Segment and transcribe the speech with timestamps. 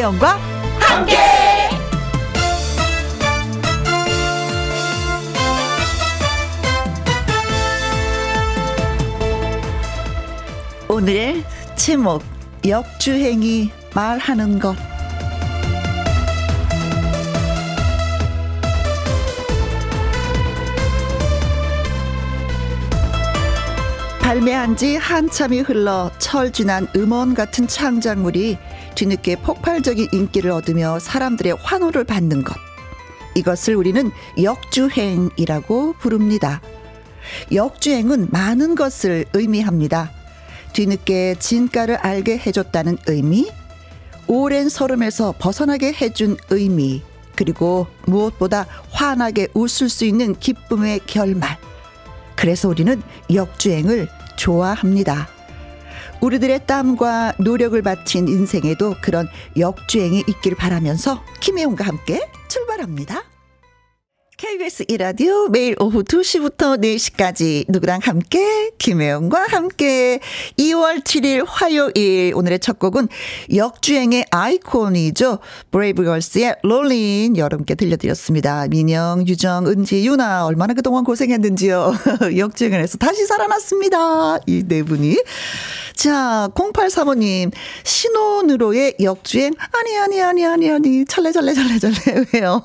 [0.00, 0.38] 김혜영과
[0.78, 1.16] 함께.
[10.88, 11.44] 오늘의
[11.76, 12.22] 제목
[12.66, 14.74] 역주행이 말하는 것
[24.20, 28.56] 발매한 지 한참이 흘러 철진한 음원 같은 창작물이
[29.00, 32.54] 뒤늦게 폭발적인 인기를 얻으며 사람들의 환호를 받는 것.
[33.34, 34.10] 이것을 우리는
[34.42, 36.60] 역주행이라고 부릅니다.
[37.50, 40.10] 역주행은 많은 것을 의미합니다.
[40.74, 43.50] 뒤늦게 진가를 알게 해줬다는 의미,
[44.26, 47.02] 오랜 설움에서 벗어나게 해준 의미,
[47.36, 51.56] 그리고 무엇보다 환하게 웃을 수 있는 기쁨의 결말.
[52.36, 55.39] 그래서 우리는 역주행을 좋아합니다.
[56.20, 63.29] 우리들의 땀과 노력을 바친 인생에도 그런 역주행이 있길 바라면서 김혜영과 함께 출발합니다.
[64.44, 70.18] KBS 이라디오 매일 오후 2시부터 4시까지 누구랑 함께 김혜영과 함께
[70.58, 73.08] 2월 7일 화요일 오늘의 첫 곡은
[73.54, 75.40] 역주행의 아이콘이죠.
[75.72, 78.66] 브레이브걸스의 롤린 여러분께 들려드렸습니다.
[78.68, 81.92] 민영, 유정, 은지, 유나 얼마나 그동안 고생했는지요.
[82.38, 84.38] 역주행을 해서 다시 살아났습니다.
[84.46, 85.18] 이 네 분이.
[85.94, 87.52] 자, 0835님
[87.84, 92.62] 신혼으로의 역주행 아니 아니 아니 아니 아니 찰레 찰레 찰레 찰레 왜요?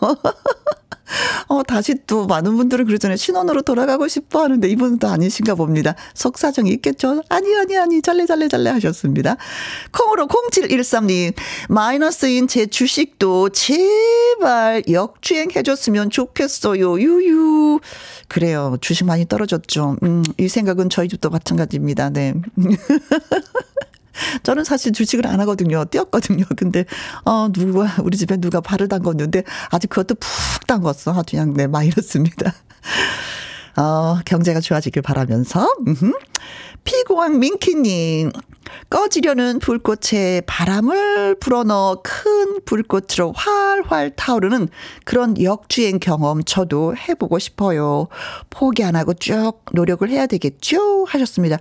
[1.48, 3.18] 어, 다시 또 많은 분들은 그러잖아요.
[3.18, 5.96] 신혼으로 돌아가고 싶어 하는데 이분은 또 아니신가 봅니다.
[6.14, 7.22] 속사정이 있겠죠?
[7.30, 9.38] 아니, 아니, 아니, 잘래 잘래 잘래 하셨습니다.
[9.92, 11.34] 콩으로 0713님,
[11.70, 17.00] 마이너스인 제 주식도 제발 역주행 해줬으면 좋겠어요.
[17.00, 17.80] 유유.
[18.28, 18.78] 그래요.
[18.82, 19.98] 주식 많이 떨어졌죠.
[20.04, 22.10] 음, 이 생각은 저희 집도 마찬가지입니다.
[22.10, 22.34] 네.
[24.44, 25.86] 저는 사실 주식을 안 하거든요.
[25.86, 26.46] 띄었거든요.
[26.56, 26.86] 근데,
[27.26, 31.18] 어, 누가, 우리 집에 누가 발을 담궜는데, 아직 그것도 푹 담궜어.
[31.18, 32.54] 아주 그냥, 네, 마이너스입니다.
[33.78, 36.12] 어, 경제가 좋아지길 바라면서, 음흠.
[36.84, 38.32] 피고왕 민키님,
[38.90, 44.70] 꺼지려는 불꽃에 바람을 불어넣어 큰 불꽃으로 활활 타오르는
[45.04, 48.08] 그런 역주행 경험 저도 해보고 싶어요.
[48.52, 51.06] 포기 안 하고 쭉 노력을 해야 되겠죠?
[51.06, 51.58] 하셨습니다.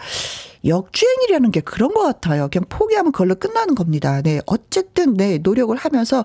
[0.67, 2.49] 역주행이라는 게 그런 것 같아요.
[2.51, 4.23] 그냥 포기하면 그걸로 끝나는 겁니다.
[4.23, 4.41] 네.
[4.47, 5.39] 어쨌든, 네.
[5.39, 6.25] 노력을 하면서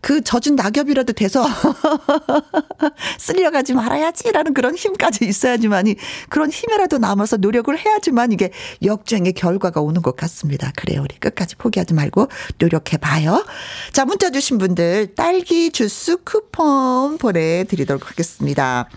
[0.00, 1.44] 그 젖은 낙엽이라도 돼서
[3.18, 5.94] 쓸려가지 말아야지라는 그런 힘까지 있어야지만이
[6.28, 8.50] 그런 힘이라도 남아서 노력을 해야지만 이게
[8.82, 10.72] 역주행의 결과가 오는 것 같습니다.
[10.76, 11.02] 그래요.
[11.02, 12.28] 우리 끝까지 포기하지 말고
[12.58, 13.44] 노력해 봐요.
[13.92, 18.88] 자, 문자 주신 분들 딸기 주스 쿠폰 보내드리도록 하겠습니다.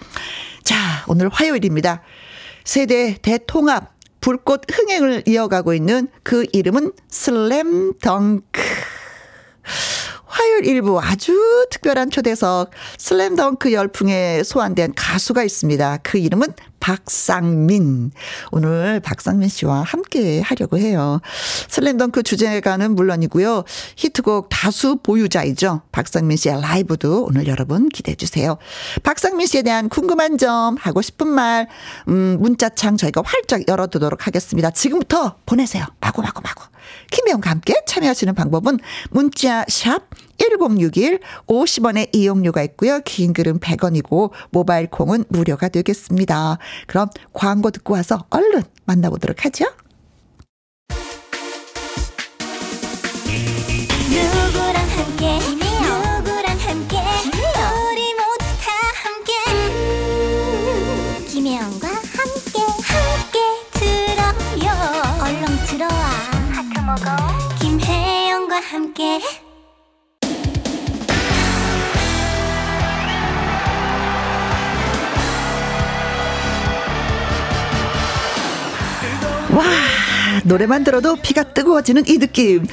[0.64, 0.76] 자,
[1.08, 2.02] 오늘 화요일입니다.
[2.64, 3.95] 세대 대통합
[4.26, 8.60] 불꽃 흥행을 이어가고 있는 그 이름은 슬램덩크.
[10.36, 11.34] 화요일 일부 아주
[11.72, 16.00] 특별한 초대석 슬램덩크 열풍에 소환된 가수가 있습니다.
[16.04, 16.50] 그 이름은
[16.82, 18.12] 박상민.
[18.52, 21.22] 오늘 박상민 씨와 함께 하려고 해요.
[21.70, 23.64] 슬램덩크 주제가는 물론이고요.
[23.96, 25.84] 히트곡 다수 보유자이죠.
[25.94, 28.58] 박상민 씨의 라이브도 오늘 여러분 기대해 주세요.
[29.04, 31.70] 박상민 씨에 대한 궁금한 점, 하고 싶은 말,
[32.10, 34.70] 음, 문자창 저희가 활짝 열어두도록 하겠습니다.
[34.70, 35.86] 지금부터 보내세요.
[36.02, 36.75] 마구마구 마구.
[37.12, 38.80] 김혜영과 함께 참여하시는 방법은
[39.12, 43.00] 문자 샵 1061 50원의 이용료가 있고요.
[43.06, 46.58] 긴 글은 100원이고 모바일 콩은 무료가 되겠습니다.
[46.88, 49.66] 그럼 광고 듣고 와서 얼른 만나보도록 하죠.
[68.86, 69.20] 함께
[79.56, 79.64] 와,
[80.44, 82.68] 노래만 들어도 피가 뜨거워지는 이 느낌.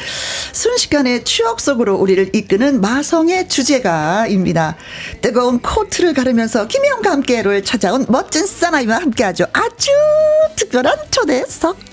[0.53, 4.77] 순식간에 추억 속으로 우리를 이끄는 마성의 주제가입니다.
[5.23, 9.47] 뜨거운 코트를 가르면서 김영과 함께를 찾아온 멋진 사나이와 함께하죠.
[9.53, 9.91] 아주
[10.57, 11.92] 특별한 초대석.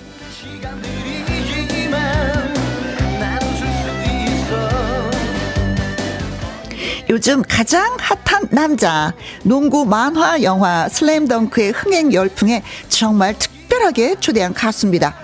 [7.09, 9.13] 요즘 가장 핫한 남자
[9.43, 15.15] 농구 만화 영화 슬램덩크의 흥행 열풍에 정말 특별하게 초대한 가수입니다.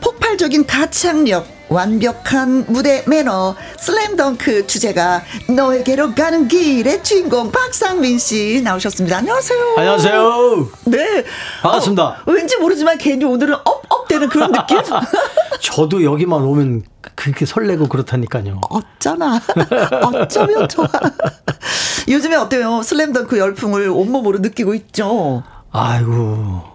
[0.00, 9.18] 폭발적인 가창력 완벽한 무대 매너 슬램덩크 주제가 너에게로 가는 길의 주인공 박상민 씨 나오셨습니다.
[9.18, 9.74] 안녕하세요.
[9.78, 10.68] 안녕하세요.
[10.84, 11.24] 네.
[11.62, 12.02] 반갑습니다.
[12.04, 14.78] 어, 왠지 모르지만 괜히 오늘은 업업 되는 그런 느낌.
[15.60, 16.82] 저도 여기만 오면
[17.14, 18.60] 그렇게 설레고 그렇다니까요.
[18.68, 19.40] 어쩌나.
[20.14, 20.88] 어쩌면 좋아.
[22.08, 22.82] 요즘에 어때요?
[22.82, 25.42] 슬램덩크 열풍을 온몸으로 느끼고 있죠.
[25.70, 26.71] 아이고.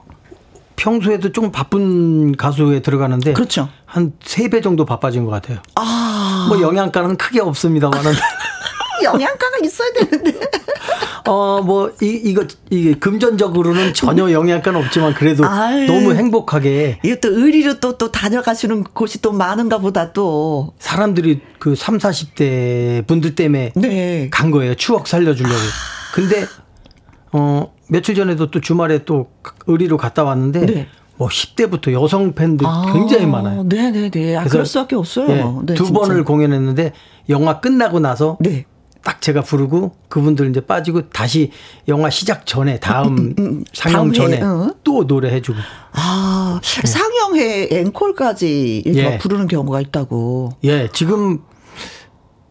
[0.88, 3.68] 평소에도 좀 바쁜 가수에 들어가는데 그렇죠.
[3.86, 5.60] 한 세 배 정도 바빠진 것 같아요.
[5.76, 6.46] 아.
[6.48, 8.14] 뭐 영양가는 크게 없습니다만은
[9.04, 10.40] 영양가가 있어야 되는데.
[11.28, 17.00] 어, 뭐, 이, 이거, 이게 금전적으로는 전혀 영향가는 없지만 그래도 아유, 너무 행복하게.
[17.04, 20.74] 이것도 의리로 또, 또 다녀가시는 곳이 또 많은가 보다 또.
[20.80, 24.30] 사람들이 그 3, 40대 분들 때문에 네.
[24.32, 24.74] 간 거예요.
[24.76, 25.56] 추억 살려주려고.
[26.14, 26.46] 근데,
[27.34, 29.28] 어, 며칠 전에도 또 주말에 또
[29.68, 30.66] 의리로 갔다 왔는데.
[30.66, 30.88] 네.
[31.20, 33.64] 뭐 10대부터 여성 팬들 아, 굉장히 많아요.
[33.64, 34.36] 네네네.
[34.38, 35.30] 아, 그럴 수밖에 없어요.
[35.32, 36.00] 예, 네, 두 진짜.
[36.00, 36.94] 번을 공연했는데
[37.30, 38.66] 영화 끝나고 나서 네.
[39.04, 41.50] 딱 제가 부르고 그분들 이제 빠지고 다시
[41.88, 43.64] 영화 시작 전에 다음 음, 음, 음.
[43.74, 44.76] 상영 전에 어?
[44.84, 45.58] 또 노래 해주고.
[45.94, 46.88] 아 네.
[46.88, 49.18] 상영회 앵콜까지 예.
[49.18, 50.52] 부르는 경우가 있다고.
[50.66, 51.40] 예 지금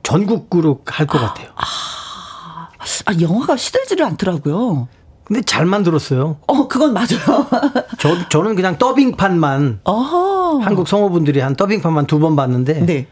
[0.02, 1.48] 전국구로 할 것 같아요.
[1.54, 2.68] 아,
[3.06, 4.88] 아 영화가 시들지를 않더라고요.
[5.26, 6.36] 근데 잘 만들었어요.
[6.46, 7.46] 어, 그건 맞아요.
[7.98, 9.80] 저, 저는 그냥 더빙판만.
[9.84, 10.58] 어허.
[10.60, 12.86] 한국 성우분들이 한 더빙판만 두 번 봤는데.
[12.86, 13.06] 네.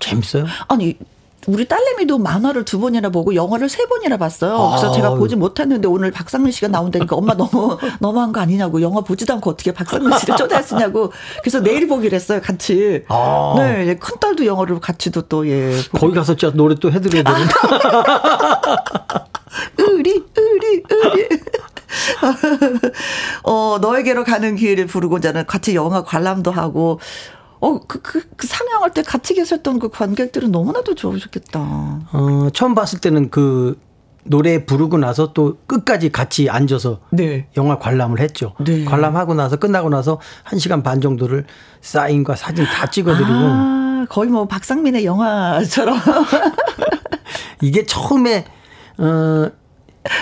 [0.00, 0.46] 재밌어요?
[0.68, 0.96] 아니,
[1.46, 4.70] 우리 딸내미도 만화를 두 번이나 보고 영화를 세 번이나 봤어요.
[4.70, 4.92] 그래서 아.
[4.94, 9.50] 제가 보지 못했는데 오늘 박상민 씨가 나온다니까 엄마 너무 너무한 거 아니냐고 영화 보지도 않고
[9.50, 11.12] 어떻게 박상민 씨를 초대했으냐고
[11.42, 13.04] 그래서 내일 보기로 했어요 같이.
[13.08, 13.54] 아.
[13.58, 15.76] 네, 큰 딸도 영화를 같이도 또 예.
[15.92, 17.52] 거기 가서 진짜 노래 또 해드려야 되는데.
[19.78, 21.28] 의리 의리 의리.
[23.44, 26.98] 어 너에게로 가는 기회를 부르고자는 같이 영화 관람도 하고
[27.64, 31.60] 어, 그, 그, 그 상영할 때 같이 계셨던 그 관객들은 너무나도 좋으셨겠다.
[32.12, 33.80] 어, 처음 봤을 때는 그
[34.24, 37.46] 노래 부르고 나서 또 끝까지 같이 앉아서 네.
[37.56, 38.52] 영화 관람을 했죠.
[38.62, 38.84] 네.
[38.84, 41.46] 관람하고 나서 끝나고 나서 1시간 반 정도를
[41.80, 43.32] 사인과 사진 다 찍어드리고.
[43.32, 45.98] 아, 거의 뭐 박상민의 영화처럼.
[47.62, 48.44] 이게 처음에,
[48.98, 49.50] 어,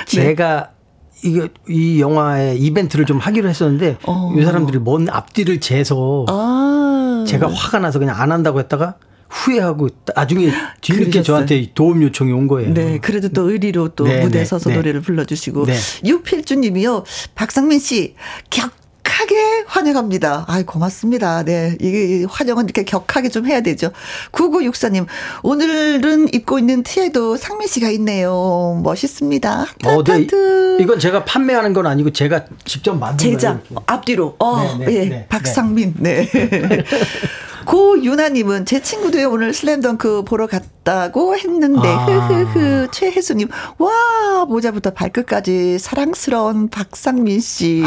[0.06, 1.29] 제가 네.
[1.29, 4.33] 이게 이 영화의 이벤트를 좀 하기로 했었는데 어.
[4.37, 6.81] 이 사람들이 먼 앞뒤를 재서 아.
[7.27, 8.97] 제가 화가 나서 그냥 안 한다고 했다가
[9.29, 10.53] 후회하고 나중에
[10.83, 12.75] 뒤늦게 저한테 도움 요청이 온 거예요.
[12.75, 14.77] 네, 그래도 또 의리로 또 네, 무대에 네, 서서 네.
[14.77, 15.77] 노래를 불러주시고 네.
[16.05, 17.05] 유필주님이요,
[17.35, 18.15] 박상민 씨
[18.51, 18.81] 격.
[19.23, 20.45] 격하게 환영합니다.
[20.49, 21.43] 아이, 고맙습니다.
[21.45, 21.77] 네.
[21.81, 23.91] 이게 환영은 이렇게 격하게 좀 해야 되죠.
[24.33, 25.07] 9964님,
[25.43, 28.81] 오늘은 입고 있는 티에도 상민 씨가 있네요.
[28.83, 29.67] 멋있습니다.
[29.85, 30.27] 어, 네.
[30.81, 33.83] 이건 제가 판매하는 건 아니고 제가 직접 만든 제작, 거예요.
[33.87, 34.37] 앞뒤로.
[34.39, 35.05] 어, 네, 네, 예.
[35.09, 35.95] 네, 박상민.
[35.99, 36.29] 네.
[37.67, 42.05] 고윤아님은 제 친구도요 오늘 슬램덩크 보러 갔다고 했는데 아.
[42.06, 43.49] 흐흐흐 최혜수님
[43.79, 47.82] 와 모자부터 발끝까지 사랑스러운 박상민 씨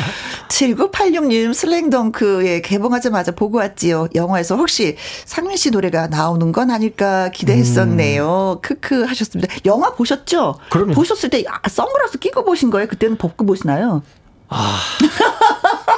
[0.48, 8.60] 7986님 슬램덩크에 개봉하자마자 보고 왔지요 영화에서 혹시 상민 씨 노래가 나오는 건 아닐까 기대했었네요 음.
[8.60, 10.58] 크크 하셨습니다 영화 보셨죠?
[10.70, 10.92] 그럼요.
[10.94, 12.86] 보셨을 때 아, 선글라스 끼고 보신 거예요?
[12.88, 14.02] 그때는 벗고 보시나요?
[14.48, 14.78] 아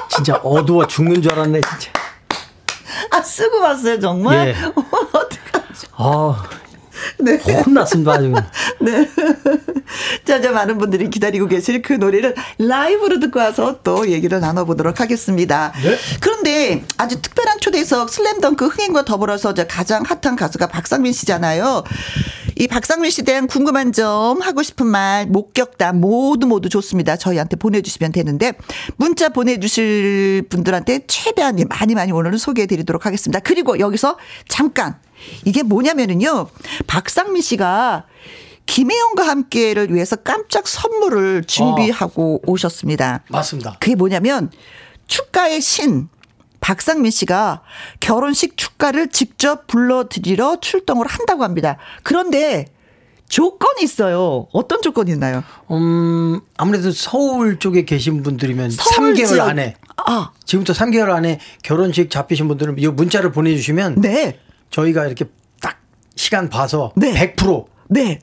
[0.08, 1.90] 진짜 어두워 죽는 줄 알았네 진짜.
[3.10, 4.48] 아, 쓰고 봤어요, 정말?
[4.48, 4.54] 예.
[5.12, 5.88] 어떡하죠?
[5.96, 6.43] 아,
[7.19, 7.37] 네.
[7.37, 8.32] 혼났습니다, 아주.
[8.80, 9.09] 네.
[10.25, 15.73] 자, 자, 많은 분들이 기다리고 계실 그 노래를 라이브로 듣고 와서 또 얘기를 나눠보도록 하겠습니다.
[15.82, 15.97] 네.
[16.21, 21.85] 그런데 아주 특별한 초대석 슬램덩크 흥행과 더불어서 가장 핫한 가수가 박상민 씨잖아요.
[22.59, 27.16] 이 박상민 씨에 대한 궁금한 점, 하고 싶은 말, 목격담 모두 모두 좋습니다.
[27.16, 28.54] 저희한테 보내주시면 되는데
[28.97, 33.40] 문자 보내주실 분들한테 최대한 많이 많이 오늘은 소개해 드리도록 하겠습니다.
[33.40, 34.16] 그리고 여기서
[34.49, 34.97] 잠깐
[35.44, 36.49] 이게 뭐냐면은요.
[36.87, 38.06] 박상민 씨가
[38.66, 42.50] 김혜영과 함께를 위해서 깜짝 선물을 준비하고 어.
[42.50, 43.23] 오셨습니다.
[43.28, 43.76] 맞습니다.
[43.80, 44.50] 그게 뭐냐면
[45.06, 46.08] 축가의 신
[46.61, 47.62] 박상민 씨가
[48.00, 51.76] 결혼식 축가를 직접 불러드리러 출동을 한다고 합니다.
[52.02, 52.66] 그런데
[53.28, 54.46] 조건이 있어요.
[54.52, 55.42] 어떤 조건이 있나요?
[55.70, 59.49] 음, 아무래도 서울 쪽에 계신 분들이면 3개월 지역.
[59.49, 60.30] 안에 아.
[60.44, 64.38] 지금부터 3개월 안에 결혼식 잡히신 분들은 이 문자를 보내 주시면 네.
[64.70, 65.25] 저희가 이렇게
[65.61, 65.78] 딱
[66.14, 67.35] 시간 봐서 네.
[67.37, 68.20] 100% 네.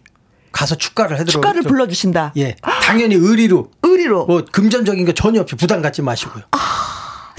[0.51, 2.31] 가서 축가를 해드려 축가를 불러 주신다.
[2.37, 3.71] 예, 당연히 의리로.
[3.81, 4.25] 의리로.
[4.25, 6.43] 뭐 금전적인 거 전혀 없이 부담 갖지 마시고요.
[6.51, 6.59] 아,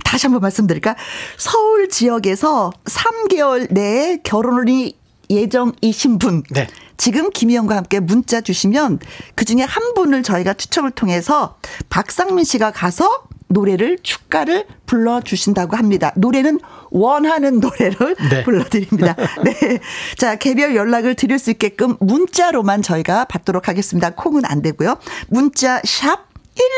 [0.05, 0.97] 다시 한번 말씀드릴까?
[1.39, 4.97] 서울 지역에서 3개월 내에 결혼이
[5.31, 6.43] 예정이신 분.
[6.51, 6.67] 네.
[6.97, 8.99] 지금 김희영과 함께 문자 주시면
[9.35, 11.57] 그 중에 한 분을 저희가 추첨을 통해서
[11.91, 16.13] 박상민 씨가 가서 노래를 축가를 불러 주신다고 합니다.
[16.17, 16.59] 노래는
[16.91, 18.43] 원하는 노래를 네.
[18.45, 19.17] 불러드립니다.
[19.43, 19.79] 네.
[20.19, 24.11] 자, 개별 연락을 드릴 수 있게끔 문자로만 저희가 받도록 하겠습니다.
[24.11, 24.99] 콩은 안 되고요.
[25.29, 26.29] 문자 샵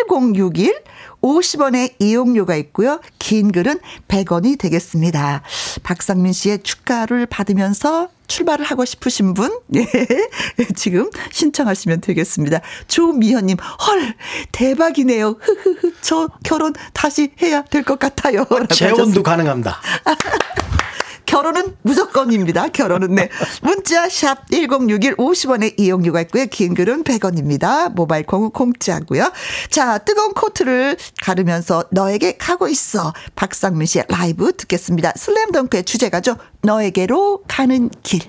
[0.09, 0.75] 1061
[1.23, 3.01] 50원의 이용료가 있고요.
[3.19, 5.43] 긴 글은 100원이 되겠습니다.
[5.83, 9.87] 박상민 씨의 축가를 받으면서 출발을 하고 싶으신 분, 예,
[10.77, 12.61] 지금 신청하시면 되겠습니다.
[12.89, 14.15] 조미현님, 헐,
[14.53, 15.37] 대박이네요.
[15.41, 18.45] 흐흐흐, 저 결혼 다시 해야 될 것 같아요.
[18.71, 19.81] 재혼도 가능합니다.
[21.27, 22.69] 결혼은 무조건입니다.
[22.69, 23.29] 결혼은 네.
[23.63, 26.47] 문자 샵 1061 50원의 이용료가 있고요.
[26.47, 27.93] 긴 글은 100원입니다.
[27.93, 29.33] 모바일 콩은 공짜고요.
[29.69, 33.13] 자, 뜨거운 코트를 가르면서 너에게 가고 있어.
[33.35, 35.13] 박상민 씨의 라이브 듣겠습니다.
[35.17, 36.37] 슬램덩크의 주제가죠.
[36.63, 38.21] 너에게로 가는 길.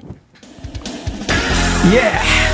[1.93, 1.99] 예.
[1.99, 2.47] Yeah.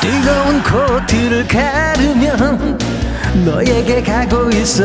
[0.00, 2.78] 뜨거운 코트를 가르면
[3.44, 4.84] 너에게 가고 있어.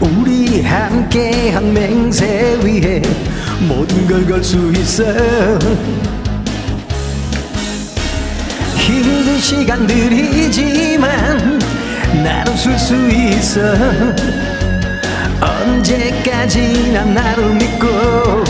[0.00, 3.00] 우리 함께 한 맹세 위에
[3.60, 5.02] 모든 걸 걸 수 있어.
[8.76, 11.08] 힘든 시간들이지만
[12.22, 13.60] 나는 쓸수 있어.
[15.40, 18.44] 언제까지나 나를 믿고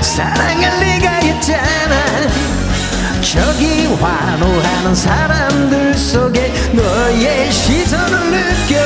[0.00, 1.96] 사랑할 리가 있잖아.
[3.20, 6.52] 저기 환호하는 사람들 속에
[7.20, 8.80] 너의 시선을 느껴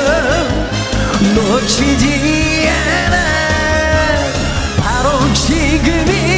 [1.35, 3.17] 놓치지 않아.
[4.77, 6.34] 바로 지금이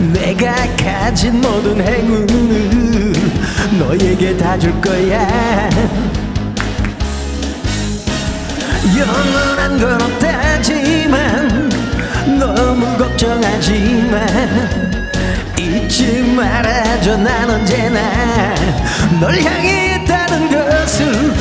[0.00, 3.12] 내가 가진 모든 행운을
[3.78, 5.68] 너에게 다 줄 거야.
[8.98, 11.70] 영원한 건 없다지만
[12.38, 14.26] 너무 걱정하지 마
[15.62, 18.00] 잊지 말아줘 난 언제나.
[19.20, 21.34] 널 향해 있다는 것을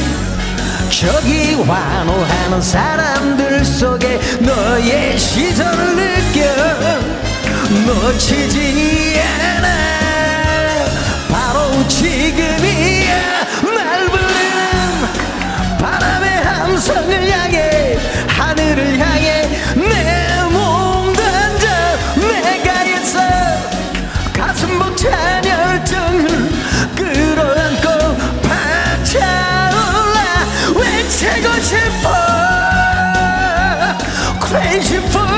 [0.90, 7.29] 저기 환호하는 사람들 속에 너의 시선을 느껴
[7.70, 9.68] 놓치지 않아
[11.30, 13.46] 바로 지금이야.
[13.76, 17.98] 날 부르는 바람의 함성을 향해
[18.28, 21.68] 하늘을 향해 내 몸 던져
[22.16, 23.20] 내가 있어.
[24.34, 26.50] 가슴 벅찬 열정을
[26.96, 30.20] 끌어안고 박차올라.
[30.76, 32.10] 외치고 싶어.
[34.42, 35.29] Crazy for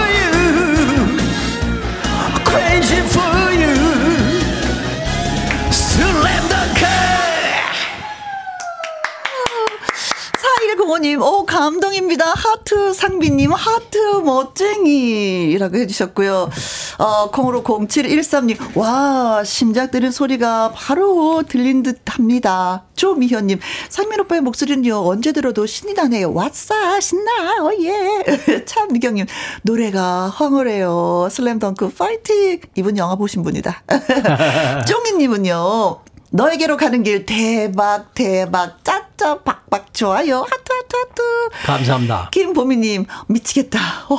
[10.91, 12.25] 4105님, 오, 감동입니다.
[12.35, 16.49] 하트 상비님, 하트 멋쟁이 라고 해주셨고요.
[16.97, 22.83] 어, 콩으로 0713님, 와, 심장 뛰는 소리가 바로 들린 듯 합니다.
[22.95, 26.33] 조미현님, 상민 오빠의 목소리는요, 언제 들어도 신이 나네요.
[26.33, 28.65] 왓싸, 신나, 어, 예.
[28.65, 29.25] 참미경님,
[29.63, 31.29] 노래가 황홀해요.
[31.31, 32.59] 슬램덩크 파이팅!
[32.75, 33.83] 이분 영화 보신 분이다.
[34.85, 35.99] 쫑이님은요,
[36.31, 38.83] 너에게로 가는 길 대박 대박
[39.21, 40.39] 짜짜 박박 좋아요.
[40.41, 41.21] 하트 하트 하트.
[41.65, 42.29] 감사합니다.
[42.31, 43.79] 김보미님 미치겠다.
[44.09, 44.17] 어,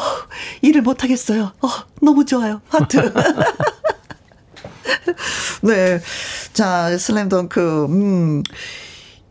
[0.62, 1.50] 일을 못하겠어요.
[1.61, 1.68] 어,
[2.00, 2.61] 너무 좋아요.
[2.68, 3.12] 하트.
[5.62, 6.00] 네
[6.52, 7.87] 자 슬램덩크.
[7.87, 8.42] 음.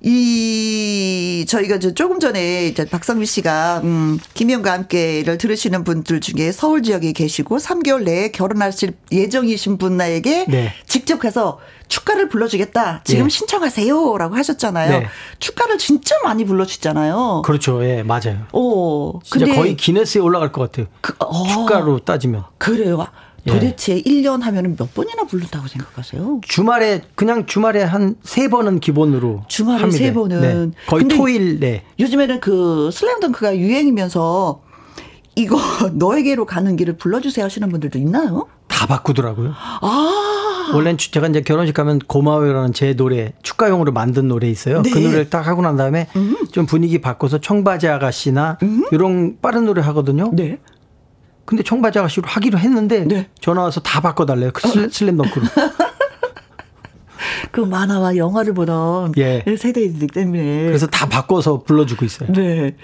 [0.03, 6.81] 이 저희가 저 조금 전에 이제 박성미 씨가 음 김희영과 함께를 들으시는 분들 중에 서울
[6.81, 10.73] 지역에 계시고 3개월 내에 결혼하실 예정이신 분에게 네.
[10.87, 11.59] 직접 가서
[11.91, 13.01] 축가를 불러주겠다.
[13.03, 13.29] 지금 네.
[13.29, 14.99] 신청하세요라고 하셨잖아요.
[14.99, 15.07] 네.
[15.39, 17.41] 축가를 진짜 많이 불러주잖아요.
[17.43, 17.83] 그렇죠.
[17.83, 18.45] 예, 맞아요.
[18.53, 20.87] 오, 진짜 근데 거의 기네스에 올라갈 것 같아요.
[21.01, 22.45] 그, 어, 축가로 따지면.
[22.57, 23.05] 그래요.
[23.47, 23.51] 예.
[23.51, 24.01] 도대체 예.
[24.03, 26.39] 1년 하면은 몇 번이나 부른다고 생각하세요?
[26.47, 29.97] 주말에 그냥 주말에 한 세 번은 기본으로 주말에 합니다.
[29.97, 30.77] 세 번은 네.
[30.87, 31.83] 거의 토일 네.
[31.99, 34.61] 요즘에는 그 슬램덩크가 유행이면서
[35.35, 35.57] 이거
[35.91, 38.47] 너에게로 가는 길을 불러주세요 하시는 분들도 있나요?
[38.67, 39.53] 다 바꾸더라고요.
[39.81, 40.37] 아.
[40.73, 44.81] 원래는 제가 이제 결혼식 가면 고마워요라는 제 노래 축가용으로 만든 노래 있어요.
[44.81, 44.93] 그 네.
[44.93, 46.37] 그 노래를 딱 하고 난 다음에 음.
[46.51, 48.85] 좀 분위기 바꿔서 청바지 아가씨나 음.
[48.91, 50.31] 이런 빠른 노래 하거든요.
[50.33, 50.59] 네.
[51.45, 53.29] 근데 청바지 아가씨로 하기로 했는데 네.
[53.39, 54.51] 전화 와서 다 바꿔달래요.
[54.53, 55.45] 그 슬, 슬램덩크로.
[57.51, 59.43] 그 만화와 영화를 보던 예.
[59.45, 60.65] 세대이기 때문에.
[60.65, 62.31] 그래서 다 바꿔서 불러주고 있어요.
[62.31, 62.75] 네.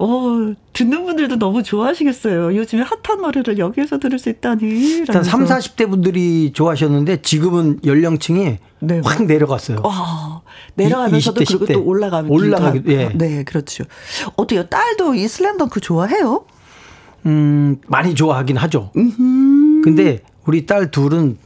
[0.00, 2.54] 어, 듣는 분들도 너무 좋아하시겠어요.
[2.56, 4.64] 요즘에 핫한 노래를 여기에서 들을 수 있다니.
[4.98, 9.00] 일단 3, 40대 분들이 좋아하셨는데 지금은 연령층이 네.
[9.04, 9.82] 확 내려갔어요.
[9.84, 10.40] 아,
[10.74, 13.10] 내려가면서도 20대, 그리고 또 올라가면 올라가기 예.
[13.14, 13.84] 네, 그렇죠.
[14.36, 14.68] 어때요?
[14.68, 16.44] 딸도 이 슬램덩크 좋아해요?
[17.26, 18.92] 음, 많이 좋아하긴 하죠.
[18.96, 19.82] 음흠.
[19.82, 21.38] 근데 우리 딸 둘은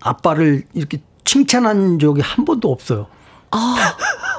[0.00, 3.06] 아빠를 이렇게 칭찬한 적이 한 번도 없어요.
[3.50, 3.96] 아,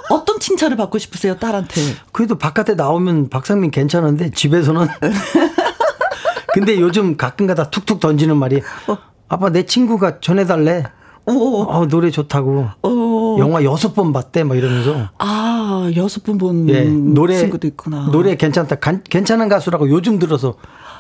[0.10, 1.82] 어떤 칭찬을 받고 싶으세요, 딸한테?
[2.12, 4.88] 그래도 바깥에 나오면 박상민 괜찮은데 집에서는
[6.54, 8.98] 근데 요즘 가끔가다 툭툭 던지는 말이 어.
[9.30, 10.84] 아빠 내 친구가 전해달래.
[11.26, 11.64] 오.
[11.64, 12.70] 어, 노래 좋다고.
[12.84, 13.38] 오.
[13.40, 15.10] 영화 여섯 번 봤대, 막 이러면서.
[15.20, 16.70] 아, 여섯 번 본.
[16.70, 17.38] 예, 노래.
[17.38, 18.10] 친구도 있구나.
[18.12, 18.76] 노래 괜찮다.
[18.78, 20.56] 간, 괜찮은 가수라고 요즘 들어서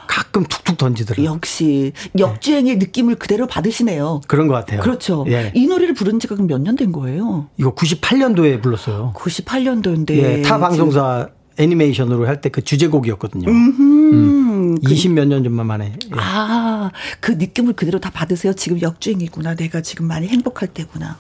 [0.07, 1.25] 가끔 툭툭 던지더라고요.
[1.33, 2.85] 역시 역주행의 네.
[2.85, 4.21] 느낌을 그대로 받으시네요.
[4.27, 4.81] 그런 것 같아요.
[4.81, 5.25] 그렇죠.
[5.27, 5.51] 예.
[5.55, 7.49] 이 노래를 부른 지가 몇년 된 거예요?
[7.57, 9.13] 이거 98년도에 불렀어요.
[9.15, 10.09] 98년도인데.
[10.11, 13.49] 예, 타 방송사 애니메이션으로 할 때 그 주제곡이었거든요.
[13.49, 15.85] 음, 20몇 년 전만 만에.
[16.05, 16.17] 예.
[16.19, 18.53] 아, 그 느낌을 그대로 다 받으세요.
[18.53, 19.55] 지금 역주행이구나.
[19.55, 21.17] 내가 지금 많이 행복할 때구나.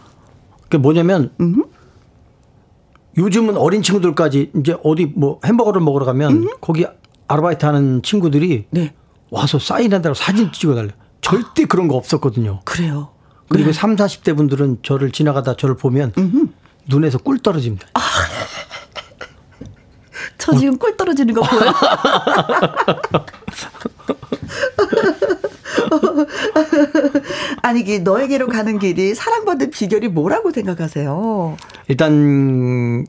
[0.69, 1.63] 그 뭐냐면 음흠.
[3.17, 6.47] 요즘은 어린 친구들까지 이제 어디 뭐 햄버거를 먹으러 가면 음흠.
[6.61, 6.85] 거기
[7.27, 8.93] 아르바이트 하는 친구들이 네.
[9.29, 10.91] 와서 사인한다고 사진 찍어달래.
[11.21, 11.65] 절대 아.
[11.67, 12.61] 그런 거 없었거든요.
[12.63, 13.09] 그래요.
[13.49, 13.73] 그리고 네.
[13.73, 16.47] 3, 40대 분들은 저를 지나가다 저를 보면 음흠.
[16.87, 17.87] 눈에서 꿀 떨어집니다.
[17.93, 17.99] 아.
[20.37, 21.73] 저 지금 꿀 떨어지는 거 보여요?
[27.61, 31.57] 아니, 이 너에게로 가는 길이 사랑받는 비결이 뭐라고 생각하세요?
[31.87, 33.05] 일단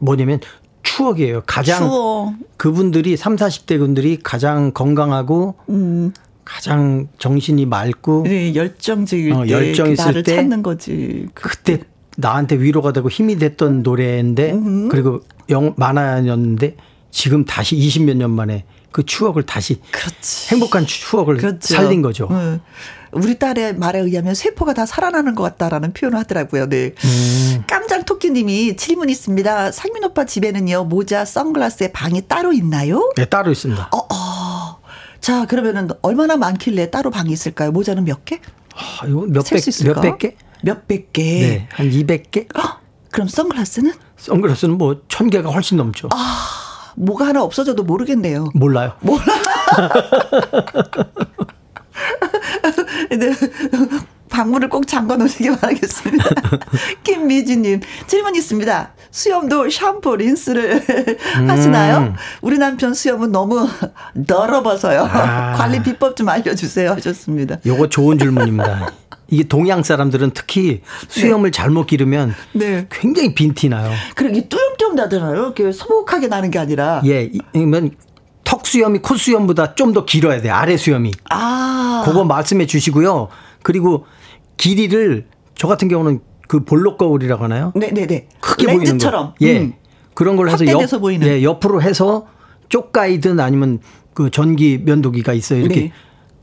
[0.00, 0.40] 뭐냐면
[0.84, 1.42] 추억이에요.
[1.46, 2.34] 가장 추억.
[2.56, 6.12] 그분들이 3, 40대 분들이 가장 건강하고 음.
[6.44, 11.26] 가장 정신이 맑고 네, 열정적일 어, 열정 있을 나를 때 찾는 거지.
[11.34, 11.78] 그때.
[11.78, 11.84] 그때
[12.16, 14.88] 나한테 위로가 되고 힘이 됐던 노래인데 음.
[14.88, 16.76] 그리고 영 만화였는데
[17.10, 20.50] 지금 다시 20몇 년 만에 그 추억을 다시 그렇지.
[20.54, 21.74] 행복한 추억을 그렇죠.
[21.74, 22.28] 살린 거죠.
[22.30, 22.60] 네.
[23.14, 26.68] 우리 딸의 말에 의하면 세포가 다 살아나는 것 같다라는 표현을 하더라고요.
[26.68, 26.92] 네.
[27.04, 27.62] 음.
[27.66, 29.72] 깜장 토끼님이 질문 있습니다.
[29.72, 33.10] 상민 오빠 집에는요 모자, 선글라스에 방이 따로 있나요?
[33.16, 33.88] 네, 따로 있습니다.
[33.92, 34.78] 어, 어.
[35.20, 37.72] 자 그러면은 얼마나 많길래 따로 방이 있을까요?
[37.72, 38.40] 모자는 몇 개?
[38.74, 40.36] 아, 이거 몇백 몇백 개?
[40.62, 41.22] 몇백 개.
[41.22, 42.46] 네, 한 200개?
[42.58, 42.78] 어?
[43.10, 43.92] 그럼 선글라스는?
[44.16, 46.08] 선글라스는 뭐천 개가 훨씬 넘죠.
[46.12, 48.48] 아, 뭐가 하나 없어져도 모르겠네요.
[48.54, 48.94] 몰라요.
[49.00, 49.24] 몰라.
[53.10, 53.32] 네.
[54.30, 56.24] 방문을 꼭 잠궈 놓으시기 바라겠습니다.
[57.04, 58.92] 김미주님, 질문 있습니다.
[59.12, 60.82] 수염도 샴푸, 린스를
[61.38, 61.50] 음.
[61.50, 62.14] 하시나요?
[62.42, 63.68] 우리 남편 수염은 너무
[64.26, 65.08] 더러워서요.
[65.08, 65.52] 아.
[65.52, 66.90] 관리 비법 좀 알려주세요.
[66.90, 67.58] 하셨습니다.
[67.64, 68.90] 요거 좋은 질문입니다.
[69.28, 71.56] 이게 동양 사람들은 특히 수염을 네.
[71.56, 72.86] 잘못 기르면 네.
[72.90, 73.90] 굉장히 빈티 나요.
[74.16, 75.32] 그리고 뚜염뚜염 나잖아요.
[75.32, 77.00] 이렇게 소복하게 나는 게 아니라.
[77.06, 77.92] 예, 이면
[78.54, 80.50] 턱 수염이 코 수염보다 좀 더 길어야 돼.
[80.50, 81.12] 아래 수염이.
[81.30, 82.02] 아.
[82.04, 83.28] 그거 말씀해 주시고요.
[83.62, 84.06] 그리고
[84.56, 87.72] 길이를 저 같은 경우는 그 볼록 거울이라고 하나요?
[87.76, 88.28] 네, 네, 네.
[88.40, 89.34] 크게 렌즈처럼.
[89.38, 89.60] 보이는 거.
[89.60, 89.64] 예.
[89.66, 89.74] 음.
[90.14, 91.26] 그런 걸 해서 옆, 보이는.
[91.26, 92.26] 예, 옆으로 해서
[92.68, 93.80] 쪽가이든 아니면
[94.14, 95.60] 그 전기 면도기가 있어요.
[95.60, 95.92] 이렇게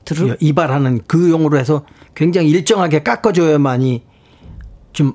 [0.06, 0.36] 네.
[0.40, 1.84] 이발하는 그 용으로 해서
[2.16, 4.04] 굉장히 일정하게 깎아줘야만이
[4.94, 5.14] 좀,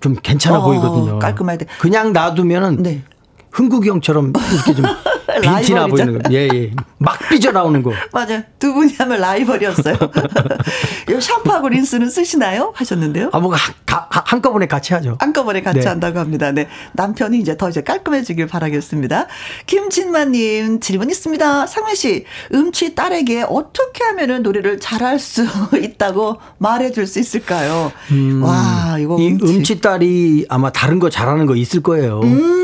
[0.00, 1.18] 좀 괜찮아 어, 보이거든요.
[1.18, 1.66] 깔끔할 때.
[1.80, 3.02] 그냥 놔두면은 네.
[3.50, 4.84] 흥국이 형처럼 이렇게 좀
[5.42, 6.32] 빈티나 보이는 거.
[6.32, 6.70] 예, 예.
[6.98, 7.92] 막 삐져 나오는 거.
[8.12, 8.42] 맞아요.
[8.58, 9.96] 두 분이 하면 라이벌이었어요.
[11.10, 12.72] 이 샴푸하고 린스는 쓰시나요?
[12.74, 13.30] 하셨는데요.
[13.32, 13.50] 아, 뭐,
[13.86, 15.16] 가, 한꺼번에 같이 하죠.
[15.20, 15.86] 한꺼번에 같이 네.
[15.86, 16.52] 한다고 합니다.
[16.52, 16.68] 네.
[16.92, 19.26] 남편이 이제 더 이제 깔끔해지길 바라겠습니다.
[19.66, 21.66] 김진만님 질문 있습니다.
[21.66, 25.44] 상민 씨, 음치 딸에게 어떻게 하면은 노래를 잘할 수
[25.76, 27.92] 있다고 말해줄 수 있을까요?
[28.10, 29.16] 음, 와, 이거.
[29.18, 29.44] 이 음치.
[29.56, 32.20] 음치 딸이 아마 다른 거 잘하는 거 있을 거예요.
[32.22, 32.62] 음.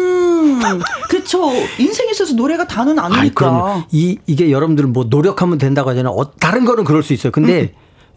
[1.08, 1.50] 그렇죠.
[1.78, 3.86] 인생에 있어서 노래가 다는 아니니까.
[3.90, 6.12] 이 이게 여러분들은 뭐 노력하면 된다고 하잖아요.
[6.12, 7.30] 어, 다른 거는 그럴 수 있어요.
[7.32, 7.68] 근데 음.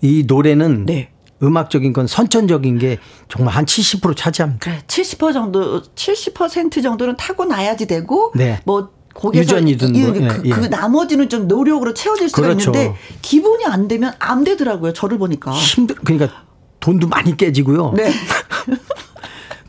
[0.01, 1.09] 이 노래는 네.
[1.43, 4.59] 음악적인 건 선천적인 게 정말 한 70% 차지합니다.
[4.63, 8.59] 그래, 70% 정도, 70% 정도는 타고 나야지 되고, 네.
[8.63, 10.49] 뭐 거기서 유전이든 뭐, 그, 예, 예.
[10.51, 12.71] 그 나머지는 좀 노력으로 채워질 수가 그렇죠.
[12.71, 14.93] 있는데 기본이 안 되면 안 되더라고요.
[14.93, 15.95] 저를 보니까 힘들.
[15.95, 16.43] 그러니까
[16.79, 17.93] 돈도 많이 깨지고요.
[17.95, 18.11] 네.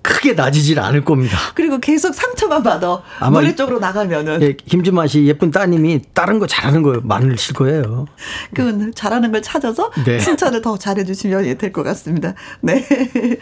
[0.03, 1.39] 크게 낮아질 않을 겁니다.
[1.55, 3.03] 그리고 계속 상처만 받아.
[3.21, 4.43] 아마 노래 쪽으로 나가면은.
[4.43, 8.07] 예, 김준만 씨 예쁜 따님이 다른 거 잘하는 거 많으실 거예요.
[8.55, 10.19] 그 잘하는 걸 찾아서 네.
[10.19, 12.35] 칭찬을 더 잘해주시면 될 것 같습니다.
[12.61, 12.87] 네.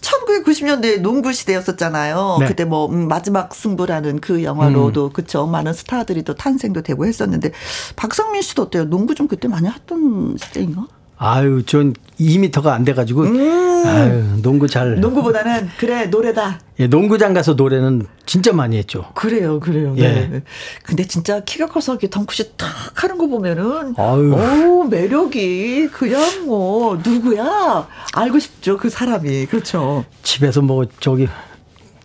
[0.00, 2.36] 1990년대 농구 시대였었잖아요.
[2.40, 2.46] 네.
[2.46, 5.12] 그때 뭐 음, 마지막 승부라는 그 영화로도 음.
[5.12, 7.52] 그쵸 많은 스타들이 또 탄생도 되고 했었는데
[7.96, 8.84] 박성민 씨도 어때요?
[8.84, 10.86] 농구 좀 그때 많이 했던 시대인가?
[11.18, 13.82] 아유, 전 2미터가 안 돼가지고, 음.
[13.86, 15.00] 아유, 농구 잘.
[15.00, 16.60] 농구보다는, 그래, 노래다.
[16.78, 19.10] 예, 농구장 가서 노래는 진짜 많이 했죠.
[19.14, 19.94] 그래요, 그래요.
[19.98, 20.02] 예.
[20.02, 20.42] 네.
[20.84, 22.68] 근데 진짜 키가 커서 이렇게 덩크슛 탁
[23.02, 24.32] 하는 거 보면은, 아유.
[24.32, 27.88] 오, 매력이 그냥 뭐, 누구야?
[28.14, 29.46] 알고 싶죠, 그 사람이.
[29.46, 30.04] 그렇죠.
[30.22, 31.28] 집에서 뭐, 저기,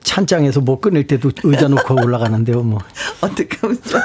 [0.02, 2.80] 찬장에서 뭐 끊을 때도 의자 놓고 올라가는데요, 뭐.
[3.22, 4.00] 어떻게 하면 좋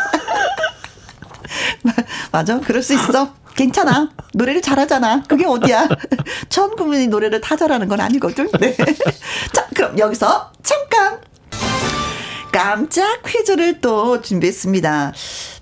[2.31, 3.33] 맞아, 그럴 수 있어.
[3.59, 4.09] 괜찮아.
[4.35, 5.25] 노래를 잘하잖아.
[5.27, 5.88] 그게 어디야.
[6.49, 8.49] 전 국민이 노래를 다 잘하는 건 아니거든.
[8.61, 8.77] 네.
[9.53, 11.21] 자, 그럼 여기서 잠깐.
[12.53, 15.12] 깜짝 퀴즈를 또 준비했습니다.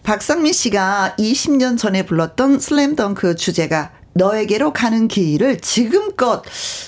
[0.02, 6.42] 박상민 씨가 20년 전에 불렀던 슬램덩크 주제가 너에게로 가는 길을 지금껏,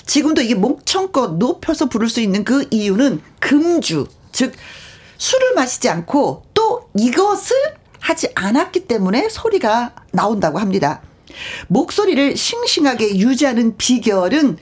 [0.05, 4.53] 지금도 이게 목청껏 높여서 부를 수 있는 그 이유는 금주, 즉,
[5.17, 7.55] 술을 마시지 않고 또 이것을
[8.09, 11.01] 하지 않았기 때문에 소리가 나온다고 합니다.
[11.67, 14.57] 목소리를 싱싱하게 유지하는 비결은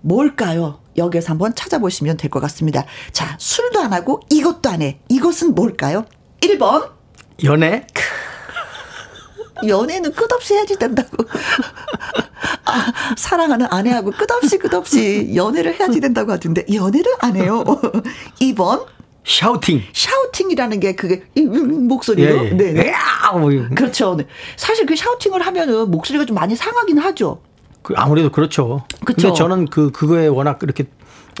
[0.00, 0.80] 뭘까요?
[0.96, 2.84] 여기에서 한번 찾아보시면 될 것 같습니다.
[3.12, 4.98] 자, 술도 안 하고 이것도 안 해.
[5.08, 6.04] 이것은 뭘까요?
[6.40, 6.90] 1번.
[7.44, 7.86] 연애?
[9.66, 11.16] 연애는 끝없이 해야지 된다고.
[12.64, 17.62] 아, 사랑하는 아내하고 끝없이 끝없이 연애를 해야지 된다고 하던데 연애를 안 해요.
[18.40, 18.86] 2번.
[19.24, 19.82] 샤우팅.
[19.92, 22.44] 샤우팅이라는 게 그게 목소리로.
[22.44, 22.50] 예, 예.
[22.50, 22.72] 네.
[22.72, 22.92] 네.
[23.32, 24.16] 뭐 그렇죠.
[24.16, 24.26] 네.
[24.56, 27.40] 사실 그 샤우팅을 하면은 목소리가 좀 많이 상하긴 하죠.
[27.82, 28.84] 그 아무래도 그렇죠.
[29.04, 29.28] 그렇죠.
[29.28, 30.84] 근데 저는 그 그거에 워낙 이렇게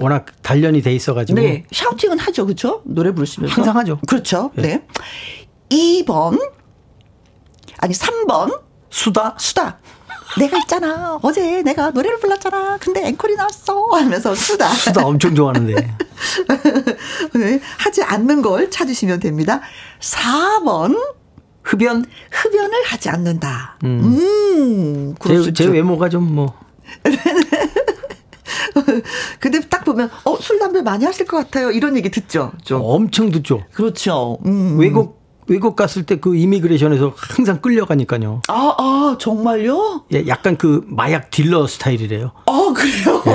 [0.00, 1.40] 워낙 단련이 돼 있어가지고.
[1.40, 1.64] 네.
[1.72, 2.82] 샤우팅은 하죠, 그렇죠?
[2.84, 3.54] 노래 부르시면서.
[3.54, 3.98] 항상 하죠.
[4.08, 4.50] 그렇죠.
[4.54, 4.62] 네.
[4.62, 6.04] 네.
[6.04, 6.38] 2번
[7.78, 9.36] 아니 3번 수다.
[9.38, 9.78] 수다.
[10.38, 11.18] 내가 있잖아.
[11.22, 12.78] 어제 내가 노래를 불렀잖아.
[12.78, 13.88] 근데 앵콜이 나왔어.
[13.92, 14.68] 하면서 수다.
[14.68, 15.74] 수다 엄청 좋아하는데.
[17.34, 19.60] 네, 하지 않는 걸 찾으시면 됩니다.
[20.00, 20.98] 4번.
[21.62, 22.04] 흡연?
[22.30, 23.78] 흡연을 하지 않는다.
[23.84, 24.00] 음.
[24.02, 26.54] 음 제, 제 외모가 좀 뭐.
[29.38, 31.70] 근데 딱 보면, 어, 술, 담배 많이 하실 것 같아요.
[31.70, 32.52] 이런 얘기 듣죠?
[32.64, 32.80] 좀.
[32.82, 33.62] 엄청 듣죠.
[33.72, 34.38] 그렇죠.
[34.44, 34.78] 음.
[34.78, 38.42] 외국 외국 갔을 때 그 이미그레이션에서 항상 끌려가니까요.
[38.48, 40.04] 아, 아, 정말요?
[40.12, 42.32] 예, 약간 그 마약 딜러 스타일이래요.
[42.46, 43.22] 아, 그래요?
[43.26, 43.30] 예.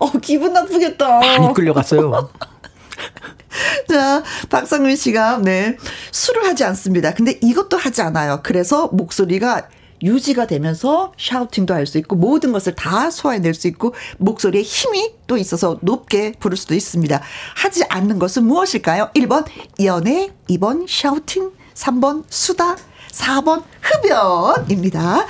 [0.00, 1.20] 어, 기분 나쁘겠다.
[1.20, 2.30] 많이 끌려갔어요.
[3.88, 5.76] 자, 박상민 씨가, 네,
[6.10, 7.12] 술을 하지 않습니다.
[7.14, 8.40] 근데 이것도 하지 않아요.
[8.42, 9.68] 그래서 목소리가
[10.02, 15.36] 유지가 되면서 샤우팅도 할 수 있고 모든 것을 다 소화해낼 수 있고 목소리에 힘이 또
[15.36, 17.20] 있어서 높게 부를 수도 있습니다.
[17.56, 19.10] 하지 않는 것은 무엇일까요?
[19.14, 19.44] 1번
[19.84, 22.76] 연애, 2번 샤우팅, 3번 수다,
[23.10, 25.26] 4번 흡연입니다.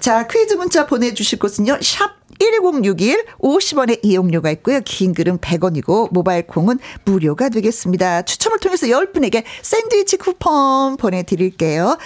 [0.00, 1.78] 자, 퀴즈 문자 보내주실 곳은요.
[1.82, 4.80] 샵 1061 50원의 이용료가 있고요.
[4.84, 8.22] 긴 글은 100원이고 모바일 콩은 무료가 되겠습니다.
[8.22, 11.96] 추첨을 통해서 10분에게 샌드위치 쿠폰 보내드릴게요.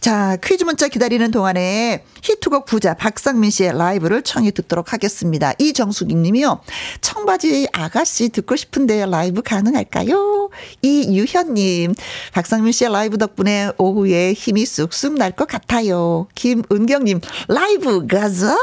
[0.00, 5.52] 자 퀴즈 문자 기다리는 동안에 히트곡 부자 박상민 씨의 라이브를 청해 듣도록 하겠습니다.
[5.58, 6.60] 이정숙 님이요.
[7.00, 10.50] 청바지 아가씨 듣고 싶은데 라이브 가능할까요?
[10.82, 11.94] 이유현 님
[12.32, 16.26] 박상민 씨의 라이브 덕분에 오후에 힘이 쑥쑥 날 것 같아요.
[16.34, 18.56] 김은경 님 라이브 가자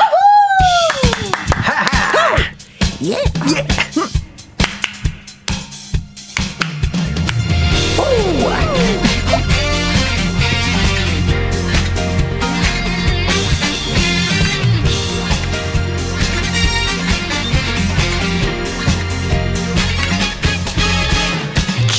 [3.02, 3.10] 예!
[3.12, 3.66] 예!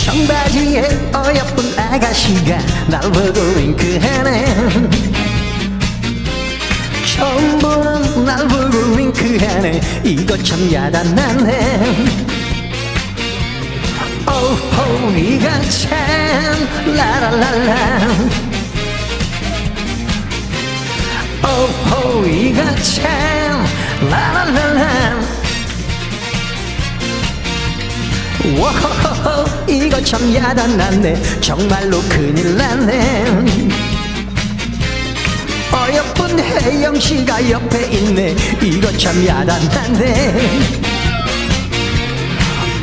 [0.07, 0.81] 청바지에
[1.13, 4.45] 어여쁜 아가씨가 날 보고 윙크하네
[7.15, 12.27] 처음 보는 날 보고 윙크하네 이거 참 야단나네
[14.27, 16.95] 오호 이가 참.
[16.95, 18.07] 라라라라.
[21.43, 23.65] 오호 이가 참.
[24.09, 25.36] 라라라라
[29.67, 31.41] 이거 참 야단났네.
[31.41, 33.25] 정말로 큰일 났네.
[35.73, 38.35] 어여쁜 혜영씨가 옆에 있네.
[38.63, 40.33] 이거 참 야단났네.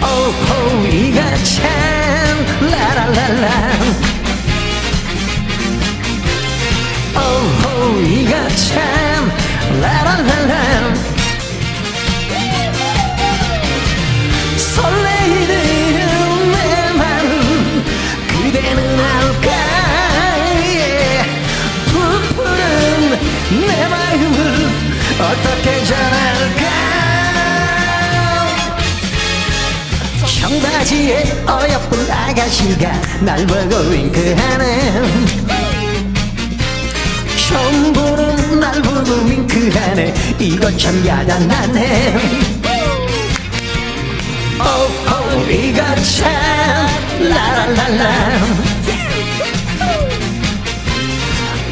[0.02, 2.70] 오호 이거 참.
[2.70, 3.72] 라라라라.
[7.16, 9.32] 오호 이거 참.
[9.80, 10.93] 라라라
[25.24, 26.62] 어떻게 전할까?
[30.38, 34.92] 청바지에 어여쁜 아가씨가 날 보고 윙크하네.
[37.48, 40.14] 처음 보는 날 보고 윙크하네.
[40.38, 42.16] 이건 참 야단나네.
[44.60, 46.24] 오오 이건 참
[47.30, 48.02] 라라라라.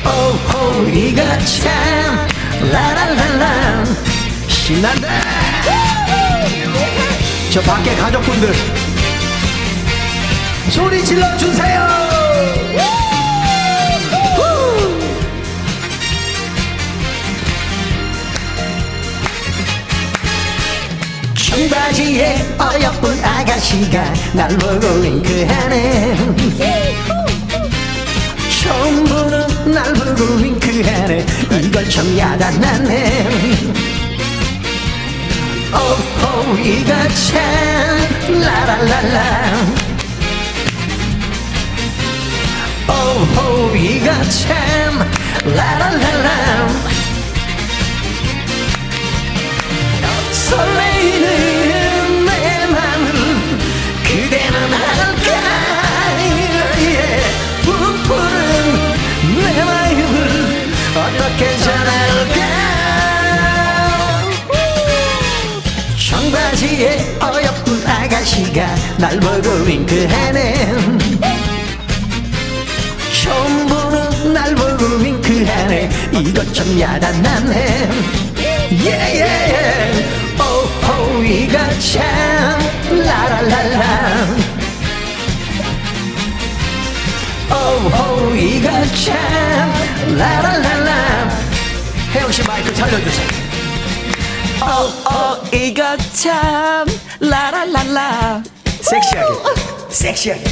[0.07, 2.27] 오호 이거 참
[2.73, 3.21] 라라라.
[4.72, 5.06] 신난다
[7.50, 8.54] 저 밖에 가족분들
[10.70, 11.87] 소리 질러 주세요.
[21.35, 26.16] 청바지에 어여쁜 아가씨가 날 보고 윙크하네.
[28.62, 31.26] 처음 보는 날 보고 윙크하네.
[31.62, 33.82] 이걸 참 야단나네
[35.72, 39.18] 오호 이거 참 라라라라
[42.88, 45.11] 오호 이거 참
[45.44, 46.68] 라라라라
[50.32, 51.52] 설레
[66.72, 70.74] 청바지에 어여쁜 아가씨가 날 보고 윙크하네.
[73.22, 75.90] 처음 보는 날 보고 윙크하네.
[76.12, 77.88] 이것 좀 야단나네.
[78.85, 79.92] 예예
[80.38, 83.06] 오호 이거 참.
[83.06, 84.26] 라라라라.
[87.50, 88.70] 오호 이거
[89.04, 90.16] 참.
[90.16, 91.28] 라라라라.
[92.14, 93.52] 혜영씨 마이크 살려주세요
[94.64, 96.87] 어, 이거 참,
[97.18, 98.42] 라라라라.
[98.81, 99.33] 섹시하게.
[99.90, 100.44] 섹시하게.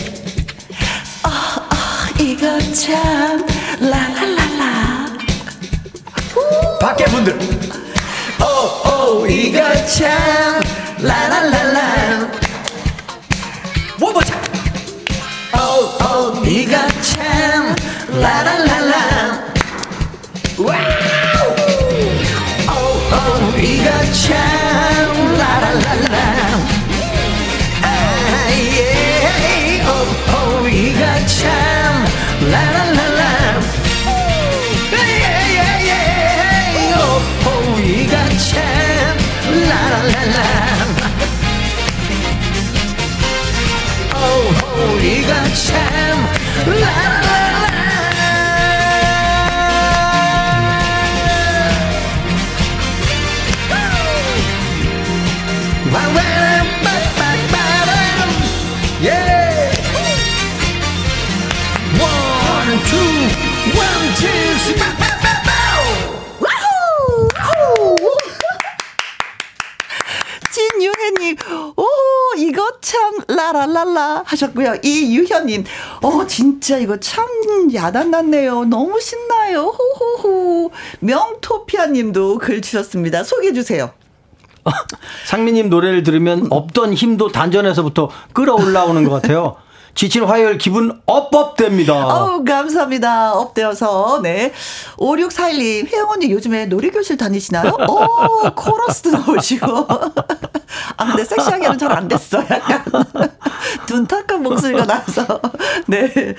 [2.19, 3.47] 이거 참,
[3.81, 5.07] 라라라라.
[6.81, 7.39] 밖에 분들.
[8.41, 10.61] 오오 이거 참
[10.99, 12.31] 라라라라.
[14.01, 14.43] 원more time
[15.55, 17.75] 오오 이거 참
[18.21, 19.45] 라라라라.
[20.59, 21.00] 와
[73.91, 74.77] 라라라라 하셨고요.
[74.83, 75.65] 이유현님,
[76.03, 77.27] 어, 진짜 이거 참
[77.73, 78.65] 야단났네요.
[78.65, 79.75] 너무 신나요.
[80.01, 80.71] 호호호.
[81.01, 83.25] 명토피아 님도 글 주셨습니다.
[83.25, 83.91] 소개해주세요.
[85.27, 89.57] 상민님 노래를 들으면 없던 힘도 단전에서부터 끌어올라오는 것 같아요.
[89.95, 91.95] 지친 화요일 기분 up up 됩니다.
[92.07, 93.33] 어우, 감사합니다.
[93.35, 94.53] up되어서, 네.
[94.97, 97.73] 5641님, 혜영 언니 요즘에 놀이교실 다니시나요?
[97.89, 99.67] 오, 코러스도 나오시고.
[100.97, 102.39] 아, 근데 섹시하게는 잘 안 됐어.
[102.39, 103.05] 약간.
[103.87, 105.41] 둔탁한 목소리가 나서.
[105.87, 106.35] 네.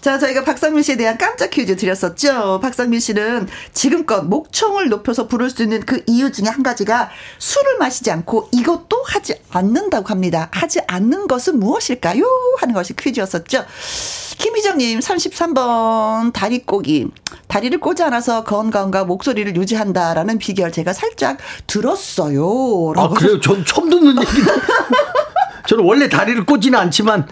[0.00, 2.60] 자, 저희가 박상민 씨에 대한 깜짝 퀴즈 드렸었죠.
[2.62, 8.10] 박상민 씨는 지금껏 목청을 높여서 부를 수 있는 그 이유 중에 한 가지가 술을 마시지
[8.10, 10.48] 않고 이것도 하지 않는다고 합니다.
[10.52, 12.24] 하지 않는 것은 무엇일까요?
[12.60, 13.66] 하는 것이 퀴즈였었죠.
[14.38, 17.08] 김희정님 33번 다리꼬기
[17.46, 21.36] 다리를 꼬지 않아서 건강과 목소리를 유지한다라는 비결 제가 살짝
[21.66, 22.94] 들었어요.
[22.96, 23.38] 아, 그래요?
[23.40, 24.52] 전 처음 듣는 얘기다.
[25.66, 27.26] 저는 원래 다리를 꽂지는 않지만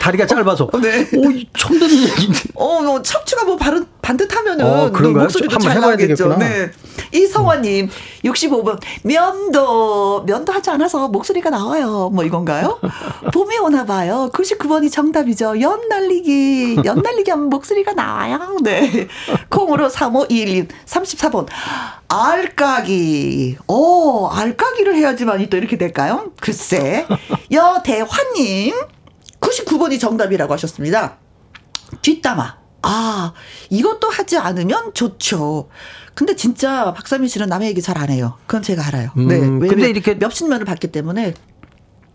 [0.00, 0.68] 다리가 짧아서.
[0.82, 1.08] 네.
[1.16, 2.40] 오 처음 듣는 얘기인데.
[2.54, 4.88] 어, 뭐 척추가 뭐 바른 반듯하면은 어?
[4.90, 6.36] 목소리도 잘 나겠죠.
[6.36, 6.70] 네.
[7.12, 7.88] 이성화님
[8.24, 12.10] 65번 면도 면도 하지 않아서 목소리가 나와요.
[12.12, 12.78] 뭐 이건가요?
[13.32, 14.30] 봄이 오나 봐요.
[14.34, 15.58] 99번이 정답이죠.
[15.62, 18.56] 연 날리기 연 날리기 하면 목소리가 나와요.
[18.62, 19.08] 네.
[19.48, 21.46] 콩으로 3521님 34번
[22.08, 23.56] 알까기.
[23.66, 26.30] 오 알까기를 해야지만이 또 이렇게 될까요?
[26.40, 27.06] 글쎄
[27.50, 28.74] 여대환님
[29.40, 31.16] 99번이 정답이라고 하셨습니다.
[32.02, 32.63] 뒷담화.
[32.86, 33.32] 아,
[33.70, 35.68] 이것도 하지 않으면 좋죠.
[36.14, 38.36] 근데 진짜 박사민 씨는 남의 얘기 잘 안 해요.
[38.46, 39.10] 그건 제가 알아요.
[39.16, 39.36] 네.
[39.40, 41.34] 음, 왜, 근데 왜 이렇게- 몇십 년을 봤기 때문에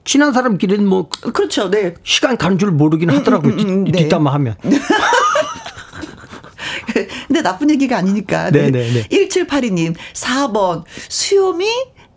[0.06, 1.70] 친한 사람끼리는 뭐 그렇죠.
[1.70, 1.96] 네.
[2.04, 3.54] 시간 가는 줄 모르긴 하더라고요.
[3.54, 3.92] 음, 음, 음, 네.
[4.04, 4.56] 뒷담화 하면.
[7.28, 8.52] 근데 나쁜 얘기가 아니니까.
[8.52, 8.70] 네.
[8.72, 9.08] 네네네.
[9.10, 10.84] 1782님, 4번.
[11.10, 11.66] 수염이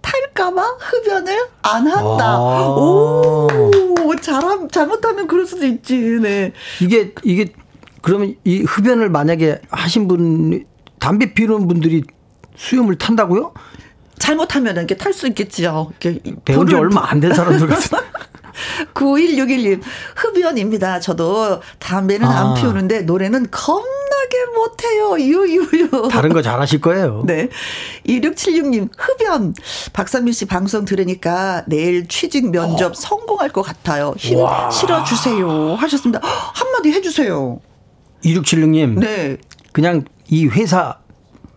[0.01, 2.25] 탈까봐 흡연을 안 한다.
[2.35, 3.47] 아~ 오,
[4.21, 5.97] 잘함, 잘못하면 그럴 수도 있지.
[6.21, 6.53] 네.
[6.81, 7.53] 이게, 이게,
[8.03, 10.65] 그러면 이 흡연을 만약에 하신 분,
[10.99, 12.03] 담배 피우는 분들이
[12.57, 13.55] 수염을 탄다고요?
[14.19, 15.91] 잘못하면 이렇게 탈 수 있겠지요.
[16.45, 17.99] 배운 지 얼마 안 된 사람들 같은.
[18.95, 19.81] 9161님,
[20.15, 21.01] 흡연입니다.
[21.01, 22.51] 저도 담배는 아.
[22.51, 25.19] 안 피우는데 노래는 겁나게 못해요.
[25.19, 26.09] 유유유.
[26.11, 27.23] 다른 거 잘하실 거예요.
[27.27, 27.49] 네.
[28.07, 29.55] 2676님, 흡연.
[29.93, 32.95] 박상민 씨 방송 들으니까 내일 취직 면접 어.
[32.95, 34.15] 성공할 것 같아요.
[34.19, 34.71] 힘 와.
[34.71, 35.75] 실어주세요.
[35.77, 36.21] 하셨습니다.
[36.55, 37.59] 한마디 해주세요.
[38.25, 38.99] 2676님.
[38.99, 39.37] 네.
[39.73, 40.99] 그냥 이 회사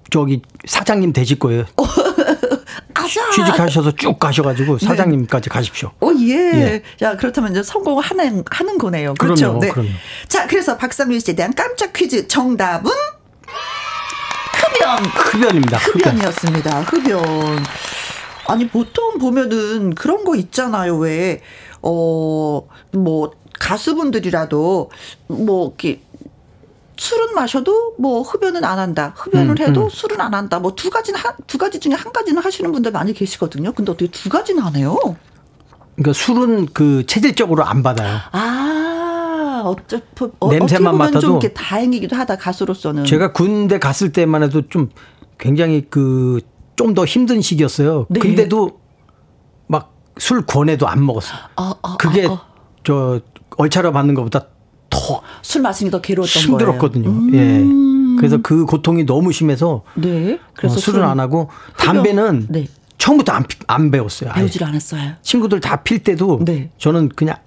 [0.09, 1.65] 저기 사장님 되실 거예요.
[2.93, 3.29] 아자.
[3.31, 4.85] 취직하셔서 쭉 가셔가지고 네.
[4.85, 5.53] 사장님까지 네.
[5.53, 5.91] 가십시오.
[5.99, 6.33] 오, 예.
[6.33, 6.83] 예.
[6.99, 9.13] 자, 그렇다면 이제 성공하는, 하는 거네요.
[9.15, 9.47] 그렇죠.
[9.47, 9.69] 그럼요, 네.
[9.69, 9.89] 그럼요.
[10.27, 12.91] 자, 그래서 박상민 씨에 대한 깜짝 퀴즈 정답은
[14.53, 15.03] 흡연.
[15.05, 15.77] 흡연입니다.
[15.77, 16.81] 흡연이었습니다.
[16.81, 17.65] 흡연.
[18.47, 20.97] 아니, 보통 보면은 그런 거 있잖아요.
[20.97, 21.41] 왜,
[21.81, 24.91] 어, 뭐, 가수분들이라도
[25.27, 26.01] 뭐, 이렇게
[26.97, 29.13] 술은 마셔도 뭐 흡연은 안 한다.
[29.17, 29.89] 흡연을 음, 해도 음.
[29.89, 30.59] 술은 안 한다.
[30.59, 33.71] 뭐 두 가지는 한, 두 가지 중에 한 가지는 하시는 분들 많이 계시거든요.
[33.73, 34.97] 근데 어떻게 두 가지는 안 해요?
[35.95, 38.19] 그러니까 술은 그 체질적으로 안 받아요.
[38.31, 39.99] 아, 어쩌
[40.39, 43.05] 어, 냄새만 맡아도 좀 이렇게 다행이기도 하다 가수로서는.
[43.05, 44.89] 제가 군대 갔을 때만 해도 좀
[45.37, 46.39] 굉장히 그
[46.77, 48.05] 좀 더 힘든 시기였어요.
[48.09, 48.19] 네.
[48.19, 48.79] 근데도
[49.67, 51.37] 막 술 권해도 안 먹었어요.
[51.57, 52.45] 아, 아, 그게 아, 아.
[52.83, 53.19] 저
[53.57, 54.47] 얼차려 받는 것보다
[54.89, 57.09] 더 술 마시는 게 더 괴로웠던 힘들었거든요.
[57.09, 57.33] 음.
[57.33, 58.17] 예.
[58.19, 60.39] 그래서 그 고통이 너무 심해서 네.
[60.53, 62.67] 그래서 어, 술은 안 하고 담배는 네.
[62.97, 64.31] 처음부터 안, 안 배웠어요.
[64.33, 65.13] 배우질 않았어요.
[65.21, 66.69] 친구들 다 필 때도 네.
[66.77, 67.37] 저는 그냥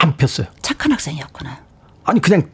[0.00, 0.46] 안 폈어요.
[0.62, 1.58] 착한 학생이었구나.
[2.04, 2.48] 아니 그냥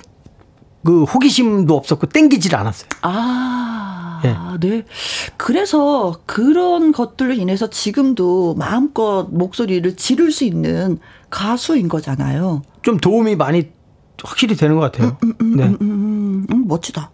[0.85, 2.89] 그 호기심도 없었고 땡기질 않았어요.
[3.03, 4.37] 아, 예.
[4.61, 4.85] 네.
[5.37, 10.99] 그래서 그런 것들로 인해서 지금도 마음껏 목소리를 지를 수 있는
[11.31, 12.63] 가수인 거잖아요.
[12.83, 13.69] 좀 도움이 많이
[14.25, 15.17] 확실히 되는 것 같아요.
[15.23, 15.65] 음, 음, 음 네.
[15.81, 17.11] 음, 음, 멋지다.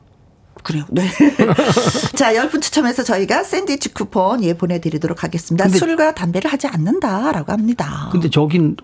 [0.67, 0.85] 그래요.
[0.91, 1.09] 네.
[2.17, 5.69] 자, 10분 추첨해서 저희가 샌드위치 쿠폰 예 보내드리도록 하겠습니다.
[5.69, 8.09] 술과 담배를 하지 않는다라고 합니다.
[8.11, 8.77] 근데 저긴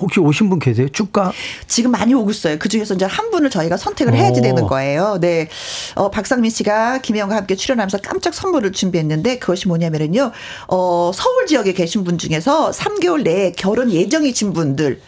[0.00, 0.88] 혹시 오신 분 계세요?
[0.88, 1.32] 축가?
[1.66, 2.58] 지금 많이 오고 있어요.
[2.58, 4.66] 그 중에서 이제 한 분을 저희가 선택을 해야지 되는 어.
[4.66, 5.18] 거예요.
[5.20, 5.50] 네.
[5.94, 10.32] 어, 박상민 씨가 김혜영과 함께 출연하면서 깜짝 선물을 준비했는데 그것이 뭐냐면은요.
[10.68, 15.02] 어, 서울 지역에 계신 분 중에서 3개월 내에 결혼 예정이신 분들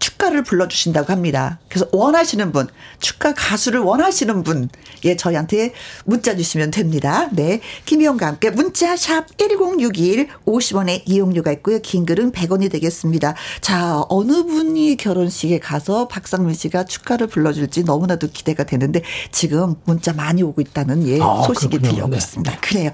[0.00, 1.60] 축가를 불러주신다고 합니다.
[1.68, 2.68] 그래서 원하시는 분,
[3.00, 4.68] 축가 가수를 원하시는 분,
[5.04, 5.72] 예, 저희한테
[6.04, 7.28] 문자 주시면 됩니다.
[7.32, 7.60] 네.
[7.84, 11.78] 김희영과 함께 문자 샵 1061, 50원의 이용료가 있고요.
[11.80, 13.34] 긴 글은 100원이 되겠습니다.
[13.60, 20.42] 자, 어느 분이 결혼식에 가서 박상민 씨가 축가를 불러줄지 너무나도 기대가 되는데 지금 문자 많이
[20.42, 21.90] 오고 있다는 예, 아, 소식이 그렇군요.
[21.92, 22.16] 들려오고 네.
[22.16, 22.58] 있습니다.
[22.60, 22.90] 그래요.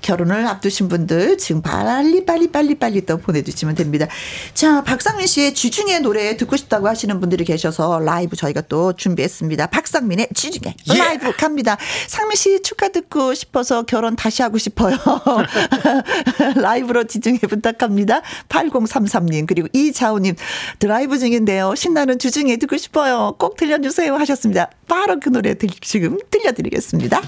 [0.00, 4.06] 결혼을 앞두신 분들 지금 빨리 빨리 빨리 빨리 또 보내주시면 됩니다.
[4.54, 9.66] 자, 박상민 씨의 지중해 노래 듣고 싶다고 하시는 분들이 계셔서 라이브 저희가 또 준비했습니다.
[9.66, 10.98] 박상민의 지중해 예.
[10.98, 11.76] 라이브 갑니다.
[12.06, 14.96] 상민 씨 축하 듣고 싶어서 결혼 다시 하고 싶어요.
[16.56, 18.22] 라이브로 지중해 부탁합니다.
[18.48, 20.34] 8033님 그리고 이자우님
[20.78, 21.74] 드라이브 중인데요.
[21.74, 23.34] 신나는 지중해 듣고 싶어요.
[23.38, 24.70] 꼭 들려주세요 하셨습니다.
[24.86, 27.20] 바로 그 노래 지금 들려드리겠습니다.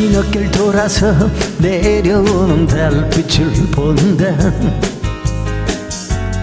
[0.00, 1.14] 긴 어깨를 돌아서
[1.58, 4.34] 내려오는 달빛을 본다.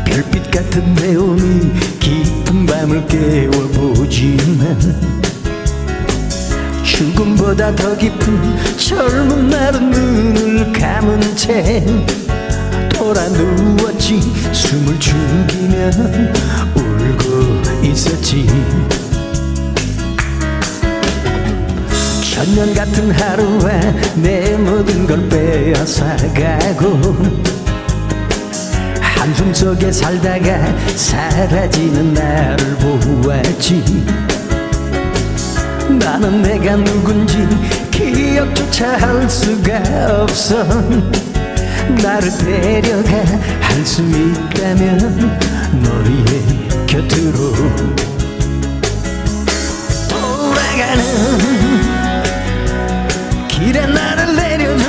[0.05, 4.77] 별빛 같은 내온이 깊은 밤을 깨워보지만
[6.83, 11.83] 죽음보다 더 깊은 젊은 날은 눈을 감은 채
[12.93, 14.19] 돌아 누웠지.
[14.53, 15.89] 숨을 죽이며
[16.75, 18.45] 울고 있었지
[22.37, 23.67] 천년 같은 하루와
[24.15, 27.17] 내 모든 걸 빼앗아가고
[29.01, 34.05] 한숨 속에 살다가 사라지는 나를 보았지.
[35.99, 37.47] 나는 내가 누군지
[37.89, 40.63] 기억조차 할 수가 없어.
[42.03, 43.17] 나를 데려가
[43.61, 45.39] 할 수 있다면
[45.81, 47.53] 너의 곁으로
[50.07, 51.66] 돌아가는
[53.67, 54.85] 길에 나를 내려줘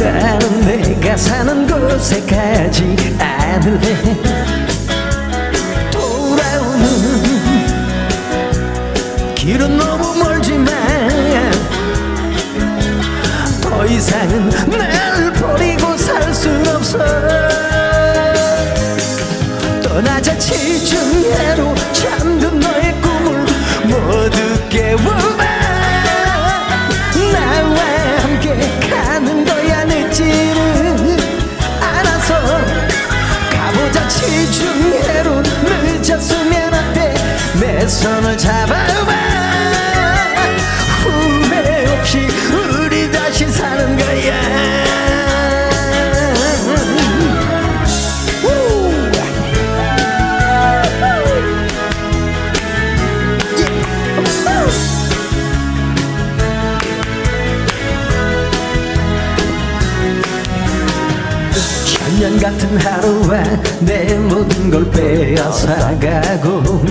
[0.00, 3.94] 나는 내가 사는 곳에 가지 않을래.
[5.90, 7.22] 돌아오는
[9.34, 10.72] 길은 너무 멀지만
[13.60, 16.98] 더 이상은 날 버리고 살 순 없어.
[19.82, 23.44] 떠나자 지중해로 잠든 너의 꿈을
[23.84, 24.38] 모두
[24.70, 25.33] 깨워
[38.04, 39.12] 손을 잡아봐.
[41.02, 44.84] 후회 없이 우리 다시 사는 거야.
[62.44, 63.42] 같은 하루와
[63.80, 66.84] 내 모든 걸 빼앗아가고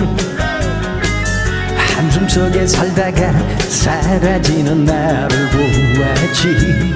[2.34, 3.32] 속에 살다가
[3.68, 6.94] 사라지는 나를 보았지.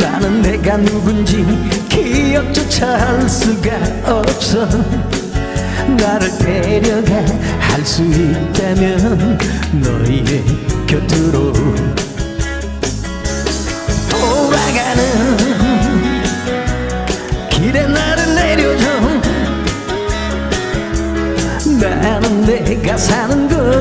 [0.00, 1.46] 나는 내가 누군지
[1.88, 3.70] 기억조차 할 수가
[4.04, 4.66] 없어.
[5.96, 7.14] 나를 데려가
[7.60, 9.38] 할 수 있다면
[9.80, 10.44] 너의
[10.88, 11.52] 곁으로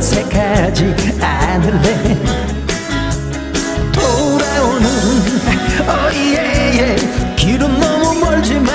[0.01, 2.17] 가지 않을래?
[3.93, 4.87] 돌아오는
[5.87, 6.95] 어예예
[7.35, 8.71] 길은 너무 멀지만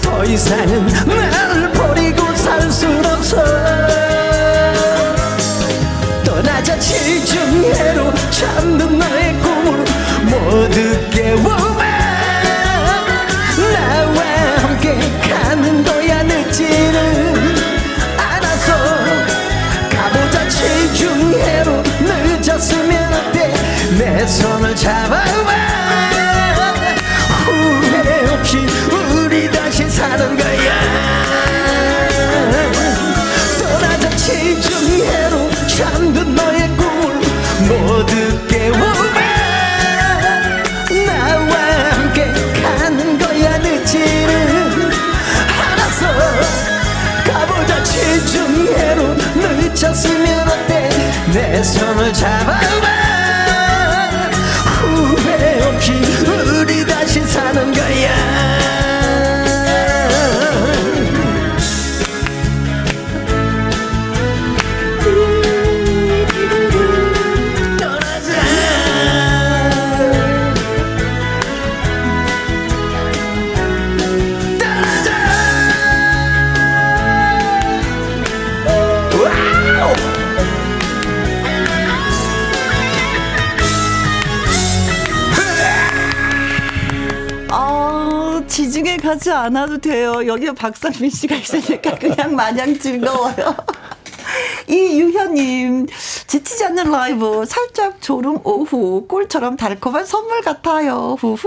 [0.00, 0.86] 더 이상은
[24.28, 25.24] 손을 잡아봐.
[27.46, 28.58] 후회 없이
[29.16, 30.72] 우리 다시 사는 거야.
[33.58, 37.20] 떠나자 지중해로 잠든 너의 꿈을
[37.68, 39.18] 모두 깨워봐.
[41.06, 42.30] 나와 함께
[42.62, 44.90] 가는 거야 늦지는
[45.58, 46.06] 않아서
[47.24, 50.90] 가보자 지중해로 늦었으면 어때?
[51.32, 53.07] 내 손을 잡아봐
[57.52, 58.37] 사는 거야
[89.38, 90.26] 않아도 돼요.
[90.26, 93.56] 여기 박상민 씨가 있으니까 그냥 마냥 즐거워요.
[94.68, 95.86] 이유현님,
[96.26, 101.14] 지치지 않는 라이브, 살짝 졸음 오후, 꿀처럼 달콤한 선물 같아요.
[101.20, 101.46] 후후.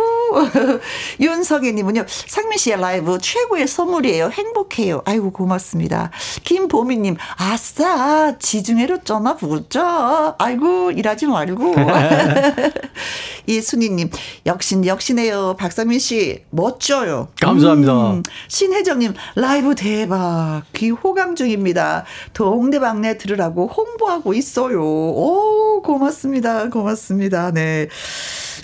[1.20, 4.30] 윤석희님은요, 상민 씨의 라이브 최고의 선물이에요.
[4.30, 5.02] 행복해요.
[5.06, 6.12] 아이고, 고맙습니다.
[6.44, 10.36] 김보미님, 아싸, 지중해로 쩌나 보자.
[10.38, 11.74] 아이고, 일하지 말고.
[13.48, 14.12] 이순희님,
[14.46, 15.56] 역신, 역시네요.
[15.58, 17.30] 박상민 씨, 멋져요.
[17.42, 18.12] 감사합니다.
[18.12, 20.62] 음, 신혜정님, 라이브 대박.
[20.76, 22.06] 귀 호강 중입니다.
[22.34, 24.80] 동네방네 들으라고 홍보하고 있어요.
[24.84, 26.51] 오, 고맙습니다.
[26.70, 27.52] 고맙습니다.
[27.52, 27.88] 네.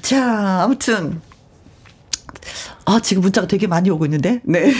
[0.02, 1.22] 자, 아무튼.
[2.86, 4.40] 아, 지금 문자가 되게 많이 오고 있는데?
[4.46, 4.72] 네.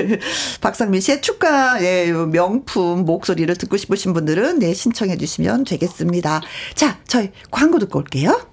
[0.60, 6.42] 박상민 씨의 축가, 예, 명품 목소리를 듣고 싶으신 분들은, 네, 신청해 주시면 되겠습니다.
[6.74, 8.46] 자, 저희 광고 듣고 올게요.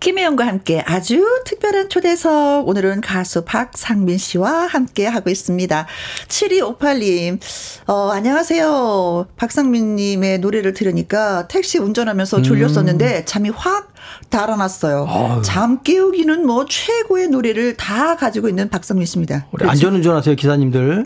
[0.00, 2.68] 김혜영과 함께 아주 특별한 초대석.
[2.68, 5.86] 오늘은 가수 박상민 씨와 함께 하고 있습니다.
[6.28, 7.40] 7258님,
[7.86, 9.26] 어, 안녕하세요.
[9.36, 13.92] 박상민님의 노래를 들으니까 택시 운전하면서 졸렸었는데 잠이 확
[14.30, 15.06] 달아났어요.
[15.08, 15.42] 아유.
[15.42, 19.46] 잠 깨우기는 뭐 최고의 노래를 다 가지고 있는 박상민 씨입니다.
[19.50, 21.04] 우리 안전 운전하세요 기사님들.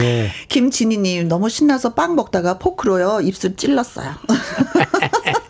[0.00, 0.30] 예.
[0.48, 4.10] 김진희님 너무 신나서 빵 먹다가 포크로요 입술 찔렀어요.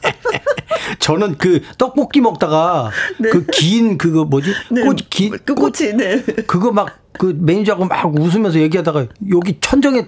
[0.99, 2.91] 저는 그 떡볶이 먹다가
[3.31, 4.53] 그긴 그거 뭐지?
[4.85, 6.23] 꽃, 기, 그 꽃이 네.
[6.47, 10.07] 그거 막 그 매니저하고 막 웃으면서 얘기하다가 여기 천정에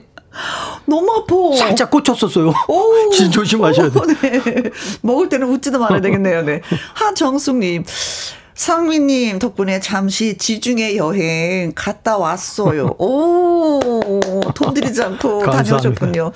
[0.86, 1.56] 너무 아파.
[1.56, 2.52] 살짝 꽂혔었어요.
[2.68, 3.10] 오.
[3.10, 4.00] 진짜 조심하셔야 돼.
[4.20, 4.70] 네.
[5.02, 6.42] 먹을 때는 웃지도 말아야 되겠네요.
[6.42, 6.60] 네.
[6.94, 7.84] 하정숙님.
[8.54, 12.96] 상민님 덕분에 잠시 지중해 여행 갔다 왔어요.
[12.98, 14.10] 오,
[14.52, 16.32] 돈 들이지 않고 다녀오셨군요.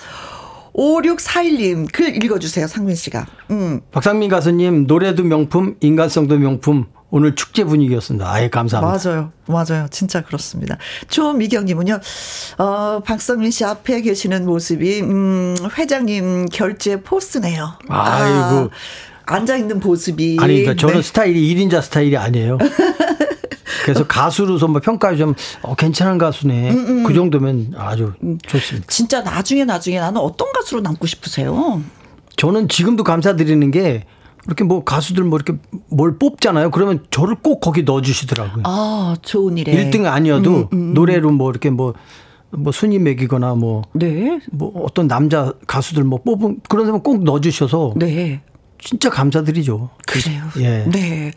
[0.74, 3.26] 5641님 글 읽어주세요, 상민 씨가.
[3.50, 3.80] 음.
[3.90, 6.86] 박상민 가수님 노래도 명품, 인간성도 명품.
[7.14, 8.32] 오늘 축제 분위기였습니다.
[8.32, 9.10] 아예 감사합니다.
[9.10, 9.32] 맞아요.
[9.46, 9.86] 맞아요.
[9.90, 10.78] 진짜 그렇습니다.
[11.08, 12.00] 조미경님은요,
[12.56, 17.78] 어, 박성민 씨 앞에 계시는 모습이, 음, 회장님 결제 포스네요.
[17.88, 17.90] 아이고.
[17.94, 18.68] 아,
[19.26, 20.38] 앉아있는 모습이.
[20.40, 21.02] 아니, 그러니까 저는 네.
[21.02, 22.56] 스타일이 1인자 스타일이 아니에요.
[23.84, 26.70] 그래서 가수로서 뭐 평가 좀 어, 괜찮은 가수네.
[26.70, 27.04] 음, 음.
[27.04, 28.12] 그 정도면 아주
[28.46, 28.86] 좋습니다.
[28.88, 31.82] 진짜 나중에 나중에 나는 어떤 가수로 남고 싶으세요?
[32.36, 34.04] 저는 지금도 감사드리는 게
[34.46, 35.58] 이렇게 뭐 가수들 뭐 이렇게
[35.88, 36.70] 뭘 뽑잖아요.
[36.70, 38.62] 그러면 저를 꼭 거기 넣어주시더라고요.
[38.66, 39.72] 아, 좋은 일에.
[39.72, 40.94] 1등 아니어도 음, 음, 음.
[40.94, 41.94] 노래로 뭐 이렇게 뭐,
[42.50, 43.82] 뭐 순위 매기거나 뭐.
[43.92, 44.40] 네.
[44.50, 47.94] 뭐 어떤 남자 가수들 뭐 뽑은 그런 사람 꼭 넣어주셔서.
[47.96, 48.40] 네.
[48.84, 49.90] 진짜 감사드리죠.
[50.06, 50.44] 그래요.
[50.58, 50.84] 예.
[50.90, 51.32] 네.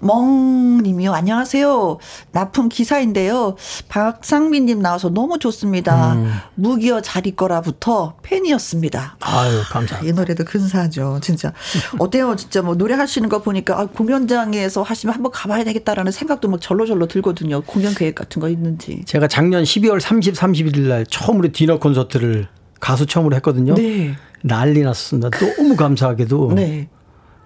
[0.00, 1.12] 멍님이요.
[1.12, 1.98] 안녕하세요.
[2.32, 3.56] 납품 기사인데요.
[3.88, 6.14] 박상민님 나와서 너무 좋습니다.
[6.14, 6.32] 음.
[6.54, 9.16] 무기여 잘 있거라부터 팬이었습니다.
[9.20, 10.02] 아유, 감사합니다.
[10.02, 11.18] 이 노래도 근사하죠.
[11.22, 11.52] 진짜.
[11.98, 12.36] 어때요?
[12.36, 17.62] 진짜 뭐 노래하시는 거 보니까 아, 공연장에서 하시면 한번 가봐야 되겠다라는 생각도 막 절로절로 들거든요.
[17.62, 19.02] 공연 계획 같은 거 있는지.
[19.06, 22.46] 제가 작년 12월 30, 31일 날 처음으로 디너 콘서트를
[22.78, 23.74] 가수 처음으로 했거든요.
[23.74, 24.14] 네.
[24.46, 25.30] 난리 났습니다.
[25.30, 26.52] 너무 감사하게도.
[26.54, 26.88] 네.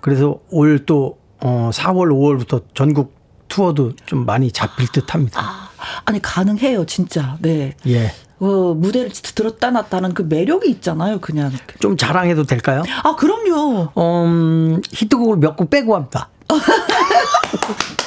[0.00, 3.14] 그래서 올 또 어, 4월, 5월부터 전국
[3.48, 5.40] 투어도 좀 많이 잡힐 듯 합니다.
[5.42, 5.70] 아,
[6.04, 7.36] 아니, 가능해요, 진짜.
[7.40, 7.74] 네.
[7.86, 8.12] 예.
[8.38, 11.50] 어, 무대를 들었다 놨다는 그 매력이 있잖아요, 그냥.
[11.80, 12.82] 좀 자랑해도 될까요?
[13.02, 13.88] 아, 그럼요.
[13.96, 16.28] 음, 히트곡을 몇 곡 빼고 합니다.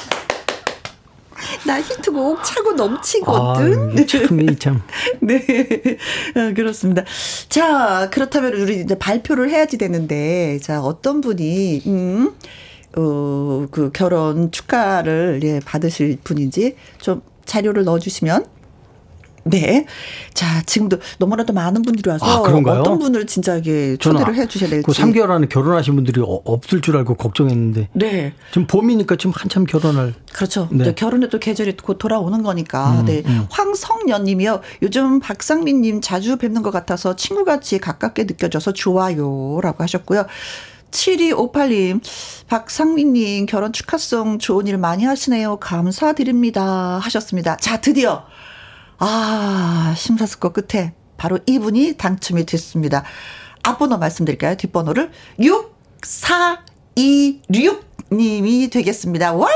[1.66, 3.98] 나 히트곡 차고 넘치거든.
[3.98, 4.82] 아, 참, 참.
[5.20, 5.42] 네.
[6.34, 7.04] 아, 그렇습니다.
[7.48, 12.34] 자, 그렇다면 우리 이제 발표를 해야지 되는데, 자, 어떤 분이, 음,
[12.96, 18.46] 어, 그 결혼 축하를, 예, 받으실 분인지 좀 자료를 넣어주시면
[19.44, 19.86] 네.
[20.32, 24.84] 자, 지금도 너무나도 많은 분들이 와서 아, 어떤 분을 진짜 이게 초대를 해 주셔야 될지.
[24.84, 27.88] 그 3개월 안에 결혼하신 분들이 어, 없을 줄 알고 걱정했는데.
[27.92, 28.32] 네.
[28.50, 30.14] 지금 봄이니까 지금 한참 결혼을.
[30.32, 30.68] 그렇죠.
[30.72, 30.94] 네.
[30.94, 33.00] 결혼의 또 계절이 곧 돌아오는 거니까.
[33.00, 33.22] 음, 네.
[33.26, 33.46] 음.
[33.50, 34.60] 황성연 님이요.
[34.82, 40.26] 요즘 박상민 님 자주 뵙는 것 같아서 친구같이 가깝게 느껴져서 좋아요라고 하셨고요.
[40.94, 42.00] 7258님,
[42.46, 45.56] 박상민님 결혼 축하송 좋은 일 많이 하시네요.
[45.56, 46.98] 감사드립니다.
[46.98, 47.56] 하셨습니다.
[47.56, 48.24] 자, 드디어
[48.98, 53.04] 아, 심사숙고 끝에 바로 이분이 당첨이 됐습니다.
[53.62, 54.56] 앞번호 말씀드릴까요?
[54.56, 55.10] 뒷번호를
[56.96, 59.32] 6426님이 되겠습니다.
[59.32, 59.50] 와우!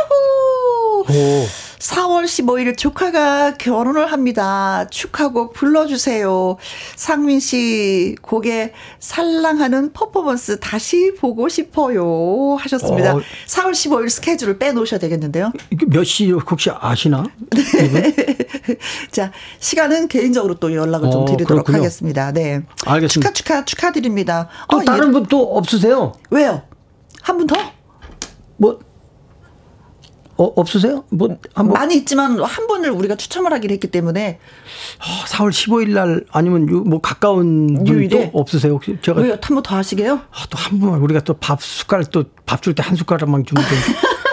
[1.09, 1.47] 오.
[1.79, 4.87] 4월 15일 조카가 결혼을 합니다.
[4.91, 6.57] 축하곡 불러주세요.
[6.97, 12.57] 상민 씨 곡에 살랑하는 퍼포먼스 다시 보고 싶어요.
[12.59, 13.15] 하셨습니다.
[13.15, 13.21] 어.
[13.47, 15.53] 4월 15일 스케줄을 빼놓으셔야 되겠는데요.
[15.89, 17.25] 몇 시 혹시 아시나?
[17.51, 18.15] 네.
[19.13, 21.79] 자, 시간은 개인적으로 또 연락을 어, 좀 드리도록 그렇군요.
[21.79, 22.33] 하겠습니다.
[22.33, 22.63] 네.
[22.87, 23.33] 알겠습니다.
[23.33, 24.49] 축하, 축하, 축하드립니다.
[24.71, 25.13] 또 어, 다른 예.
[25.13, 26.13] 분또 없으세요?
[26.31, 26.63] 왜요?
[27.23, 27.55] 한 분 더?
[28.57, 28.81] 뭐,
[30.39, 31.05] 어, 없으세요?
[31.11, 31.75] 뭐, 한 번.
[31.75, 34.39] 많이 있지만 한 번을 우리가 추첨을 하기로 했기 때문에.
[35.01, 38.75] 어, 4월 15일 날 아니면 요, 뭐 가까운 분도 없으세요?
[38.75, 39.21] 혹시 제가.
[39.21, 39.33] 왜요?
[39.43, 40.15] 한 번 더 하시게요?
[40.31, 43.79] 아, 또한 번만 우리가 또 밥 숟갈 또 밥 줄 때 한 숟가락만 주면 좀.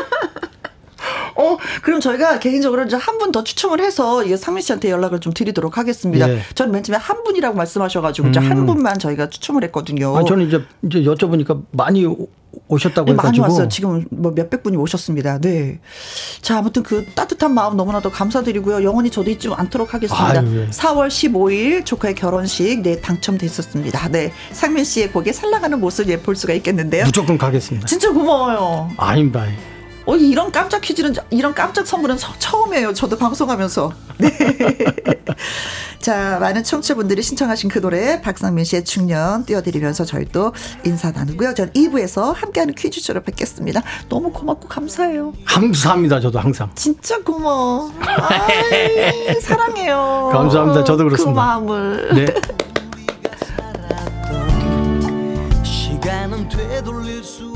[1.36, 5.34] 어, 그럼 저희가 개인적으로 이제 한 분 더 추첨을 해서 이게 상민 씨한테 연락을 좀
[5.34, 6.30] 드리도록 하겠습니다.
[6.30, 6.40] 예.
[6.54, 8.34] 저는 맨 처음에 한 분이라고 말씀하셔가지고 음.
[8.38, 10.16] 한 분만 저희가 추첨을 했거든요.
[10.18, 12.06] 아, 저는 이제 이제 여쭤보니까 많이
[12.68, 13.68] 오셨다고 네, 해가지고 많이 왔어요.
[13.68, 15.40] 지금 뭐 몇백 분이 오셨습니다.
[15.40, 15.80] 네.
[16.42, 18.84] 자, 아무튼 그 따뜻한 마음 너무나도 감사드리고요.
[18.84, 20.40] 영원히 저도 잊지 않도록 하겠습니다.
[20.40, 20.70] 아유, 예.
[20.70, 24.10] 4월 15일 조카의 결혼식 네 당첨됐었습니다.
[24.10, 24.32] 네.
[24.52, 27.04] 상민 씨의 곡에 살라가는 모습 예 볼 수가 있겠는데요.
[27.06, 27.88] 무조건 가겠습니다.
[27.88, 28.92] 진짜 고마워요.
[28.98, 29.46] 아닙니다.
[30.06, 32.94] 어, 이런 깜짝 퀴즈는, 이런 깜짝 선물은 처음이에요.
[32.94, 33.92] 저도 방송하면서.
[34.20, 34.30] 네.
[36.00, 40.54] 자, 많은 청취자분들이 신청하신 그 노래, 박상민 씨의 중년 띄워드리면서 저희 또
[40.86, 41.56] 인사 나누고요.
[41.56, 43.82] 전 2부에서 함께하는 퀴즈쇼로 뵙겠습니다.
[44.08, 45.34] 너무 고맙고 감사해요.
[45.46, 46.20] 감사합니다.
[46.20, 46.70] 저도 항상.
[46.76, 47.92] 진짜 고마워.
[48.00, 50.30] 아이, 사랑해요.
[50.32, 50.84] 감사합니다.
[50.84, 51.32] 저도 그렇습니다.
[51.34, 52.10] 그 마음을.
[52.14, 52.26] 네.
[55.64, 57.56] 시간은 되돌릴 수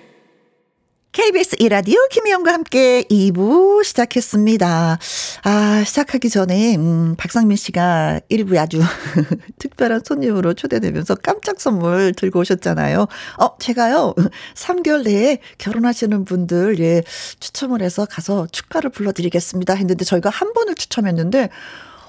[1.11, 4.97] KBS 이라디오 김희영과 함께 2부 시작했습니다.
[5.43, 8.79] 아, 시작하기 전에, 음, 박상민 씨가 1부에 아주
[9.59, 13.07] 특별한 손님으로 초대되면서 깜짝 선물 들고 오셨잖아요.
[13.39, 14.13] 어, 제가요,
[14.55, 17.03] 3개월 내에 결혼하시는 분들, 예,
[17.41, 19.73] 추첨을 해서 가서 축가를 불러드리겠습니다.
[19.73, 21.49] 했는데 저희가 한 분을 추첨했는데,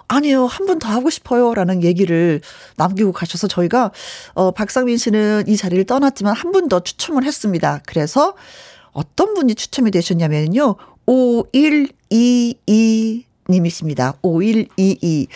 [0.07, 1.55] 아니요, 한 분 더 하고 싶어요.
[1.55, 2.40] 라는 얘기를
[2.76, 3.90] 남기고 가셔서 저희가,
[4.34, 7.80] 어, 박상민 씨는 이 자리를 떠났지만 한 분 더 추첨을 했습니다.
[7.86, 8.34] 그래서
[8.93, 10.76] 어떤 분이 추첨이 되셨냐면요.
[11.07, 14.14] 5122 님이십니다.
[14.22, 15.26] 5122.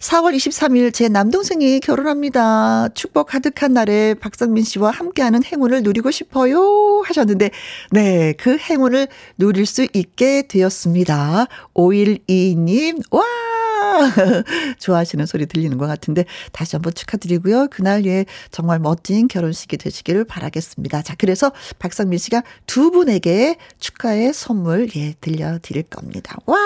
[0.00, 2.88] 4월 23일 제 남동생이 결혼합니다.
[2.94, 7.02] 축복 가득한 날에 박상민 씨와 함께하는 행운을 누리고 싶어요.
[7.04, 7.50] 하셨는데,
[7.90, 11.46] 네, 그 행운을 누릴 수 있게 되었습니다.
[11.74, 13.47] 5122님, 와!
[14.78, 17.68] 좋아하시는 소리 들리는 것 같은데 다시 한번 축하드리고요.
[17.70, 21.02] 그날 예 정말 멋진 결혼식이 되시기를 바라겠습니다.
[21.02, 26.36] 자, 그래서 박상민 씨가 두 분에게 축하의 선물 예 들려드릴 겁니다.
[26.46, 26.56] 와!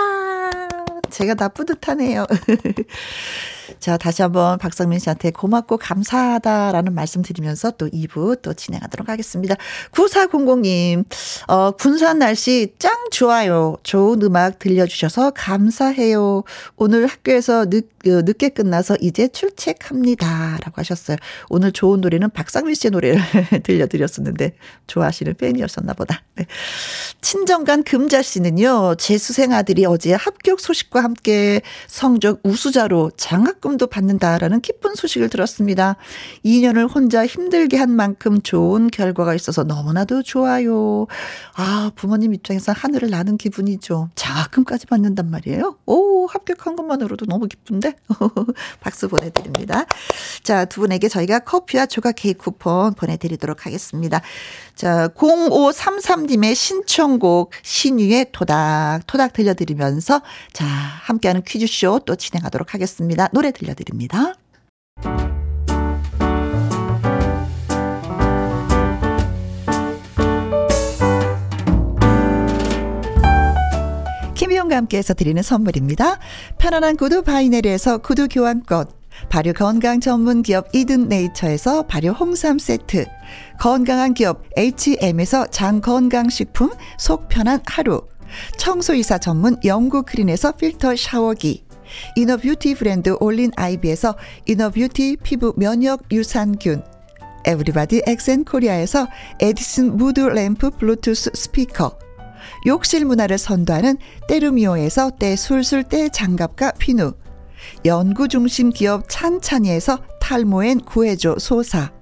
[1.11, 2.27] 제가 다 뿌듯하네요.
[3.83, 9.57] 자, 다시 한번 박성민 씨한테 고맙고 감사하다라는 말씀 드리면서 또 2부 또 진행하도록 하겠습니다.
[9.91, 11.05] 9400님,
[11.49, 13.77] 어, 군산 날씨 짱 좋아요.
[13.83, 16.45] 좋은 음악 들려주셔서 감사해요.
[16.77, 20.59] 오늘 학교에서 늦, 어, 늦게 끝나서 이제 출첵합니다.
[20.63, 21.17] 라고 하셨어요.
[21.49, 23.21] 오늘 좋은 노래는 박상민 씨의 노래를
[23.65, 24.53] 들려드렸었는데
[24.87, 26.23] 좋아하시는 팬이었었나 보다.
[26.37, 26.47] 네.
[27.21, 34.61] 친정간 금자 씨는요, 재수생 아들이 어제 합격 소식과 함께 성적 우수자로 장학 장 학금도 받는다라는
[34.61, 35.97] 기쁜 소식을 들었습니다.
[36.45, 41.07] 2년을 혼자 힘들게 한 만큼 좋은 결과가 있어서 너무나도 좋아요.
[41.55, 44.11] 아, 부모님 입장에서 하늘을 나는 기분이죠.
[44.15, 45.77] 장학금까지 받는단 말이에요.
[45.87, 47.95] 오, 합격한 것만으로도 너무 기쁜데?
[48.81, 49.87] 박수 보내드립니다.
[50.43, 54.21] 자, 두 분에게 저희가 커피와 조각 케이크 쿠폰 보내드리도록 하겠습니다.
[54.75, 63.29] 자, 0533님의 신청곡 신유의 토닥, 토닥 들려드리면서 자, 함께하는 퀴즈쇼 또 진행하도록 하겠습니다.
[63.33, 64.35] 노래 들려드립니다.
[74.35, 76.19] 김희용과 함께해서 드리는 선물입니다.
[76.59, 78.87] 편안한 구두 바이네르에서 구두 교환권
[79.29, 83.07] 발효 건강 전문 기업 이든 네이처에서 발효 홍삼 세트,
[83.61, 88.03] 건강한 기업 H&M에서 장 건강식품 속 편한 하루,
[88.59, 91.65] 청소이사 전문 영구 크린에서 필터 샤워기,
[92.17, 94.17] inner beauty 브랜드 올린 아이비에서
[94.47, 96.83] inner beauty 피부 면역 유산균,
[97.45, 99.09] 에브리바디 엑센 코리아에서
[99.41, 101.99] 에디슨 무드 램프 블루투스 스피커,
[102.67, 103.97] 욕실 문화를 선도하는
[104.29, 107.13] 때르미오에서 때 술술 때 장갑과 피누,
[107.85, 111.93] 연구중심 기업 찬찬이에서 탈모엔 구해줘 소사.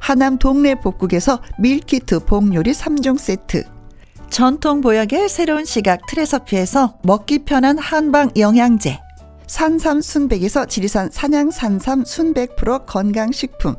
[0.00, 3.64] 하남 동네 복국에서 밀키트 복요리 3종 세트.
[4.30, 9.05] 전통 보약의 새로운 시각 트레서피에서 먹기 편한 한방 영양제.
[9.46, 13.76] 산삼 순백에서 지리산 산양 산삼 순백 프로 건강식품.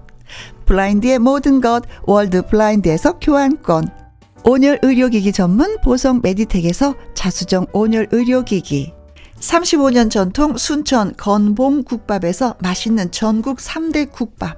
[0.65, 3.89] 블라인드의 모든 것 월드 블라인드에서 교환권.
[4.43, 8.93] 온열 의료기기 전문 보성 메디텍에서 자수정 온열 의료기기.
[9.39, 14.57] 35년 전통 순천 건봉 국밥에서 맛있는 전국 3대 국밥.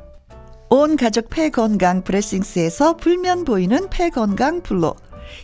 [0.70, 4.95] 온 가족 폐건강 브레싱스에서 불면 보이는 폐건강 블로.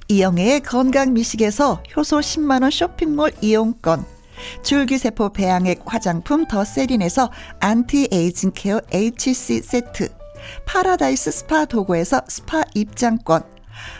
[0.07, 4.14] 이영애의 건강 미식에서 효소 10만원 쇼핑몰 이용권.
[4.63, 10.09] 줄기세포 배양액 화장품 더 세린에서 anti-aging care HC 세트.
[10.65, 13.43] 파라다이스 스파 도구에서 스파 입장권.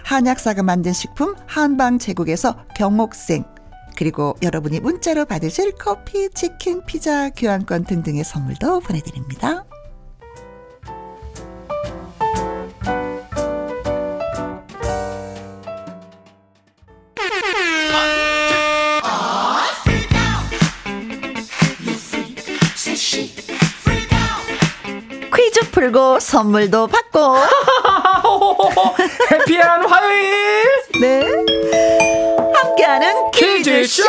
[0.04, 3.44] 한약사가 만든 식품 한방 제국에서 경옥생.
[3.98, 9.66] 그리고 여러분이 문자로 받으실 커피, 치킨, 피자, 교환권 등등의 선물도 보내드립니다.
[25.86, 27.36] 풀고 선물도 받고.
[29.32, 30.66] 해피한 화요일!
[31.00, 31.22] 네.
[32.56, 34.04] 함께하는 퀴즈쇼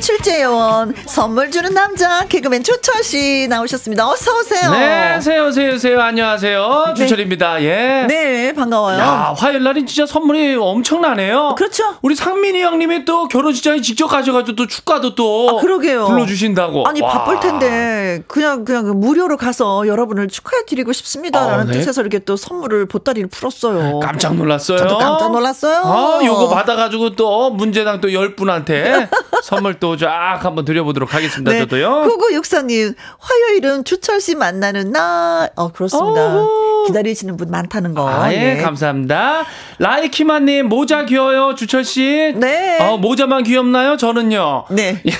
[0.00, 4.08] 출제 김혜원 선물 주는 남자 개그맨 조철 씨 나오셨습니다.
[4.08, 4.70] 어서 오세요.
[4.72, 6.00] 네, 세요, 세요, 세요.
[6.00, 6.84] 안녕하세요.
[6.88, 6.94] 네.
[6.94, 7.62] 주철입니다.
[7.62, 8.06] 예.
[8.08, 8.98] 네, 반가워요.
[8.98, 11.54] 야, 화요일 날이 진짜 선물이 엄청나네요.
[11.56, 11.96] 그렇죠.
[12.02, 16.06] 우리 상민이 형님이 또 결혼식장에 직접 가셔가지고 또 축가도 또 아, 그러게요.
[16.06, 16.86] 불러주신다고.
[16.86, 17.10] 아니 와.
[17.10, 21.72] 바쁠 텐데 그냥 그냥 무료로 가서 여러분을 축하해 드리고 싶습니다라는 아, 네.
[21.78, 24.00] 뜻에서 이렇게 또 선물을 보따리를 풀었어요.
[24.00, 24.78] 깜짝 놀랐어요.
[24.78, 25.82] 저도 깜짝 놀랐어요.
[25.84, 29.08] 아, 요거 받아가지고 또 문제당 또 열 분한테
[29.44, 31.56] 선물 또쫙 한번 드려보도록 하겠습니다.
[31.58, 32.02] 저도요.
[32.08, 35.50] 구구육사님 화요일은 주철 씨 만나는 날.
[35.56, 36.38] 어 그렇습니다.
[36.38, 36.79] 어후.
[36.86, 38.08] 기다리시는 분 많다는 거.
[38.08, 38.56] 아, 예, 네.
[38.62, 39.44] 감사합니다.
[39.78, 42.34] 라이키마님, 모자 귀여워요, 주철씨.
[42.36, 42.78] 네.
[42.80, 43.96] 어, 모자만 귀엽나요?
[43.96, 44.64] 저는요.
[44.70, 45.02] 네.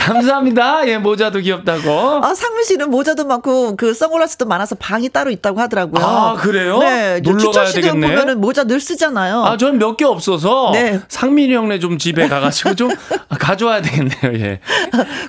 [0.00, 0.88] 감사합니다.
[0.88, 2.24] 예, 모자도 귀엽다고.
[2.24, 6.02] 아, 상민 씨는 모자도 많고 그 선글라스도 많아서 방이 따로 있다고 하더라고요.
[6.04, 6.78] 아, 그래요?
[6.78, 7.20] 네.
[7.20, 8.06] 놀러 가야 되겠네.
[8.08, 9.44] 보면은 모자 늘 쓰잖아요.
[9.44, 11.00] 아, 저는 몇개 없어서 네.
[11.08, 12.90] 상민이 형네 좀 집에 가 가지고 좀
[13.38, 14.46] 가져와야 되겠네요.
[14.46, 14.60] 예.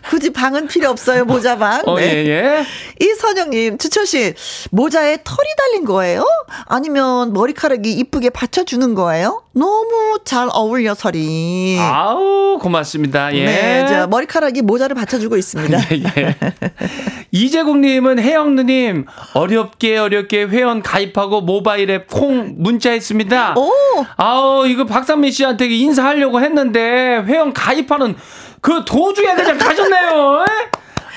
[0.10, 1.82] 굳이 방은 필요 없어요, 모자 방.
[1.86, 2.26] 어, 네.
[2.26, 2.66] 예, 예.
[3.06, 4.34] 이선영님, 주철 씨,
[4.80, 6.24] 모자에 털이 달린 거예요?
[6.66, 9.44] 아니면 머리카락이 이쁘게 받쳐주는 거예요?
[9.52, 11.78] 너무 잘 어울려, 설이.
[11.82, 13.36] 아우, 고맙습니다.
[13.36, 13.46] 예.
[13.46, 15.78] 네, 저 머리카락이 모자를 받쳐주고 있습니다.
[16.18, 16.36] 예.
[17.32, 23.56] 이재국님은 혜영 누님 어렵게 어렵게 회원 가입하고 모바일 앱콩 문자했습니다.
[23.58, 23.70] 오!
[24.16, 28.16] 아우 이거 박상민 씨한테 인사하려고 했는데 회원 가입하는
[28.62, 30.46] 그 도중에 그냥 가셨네요.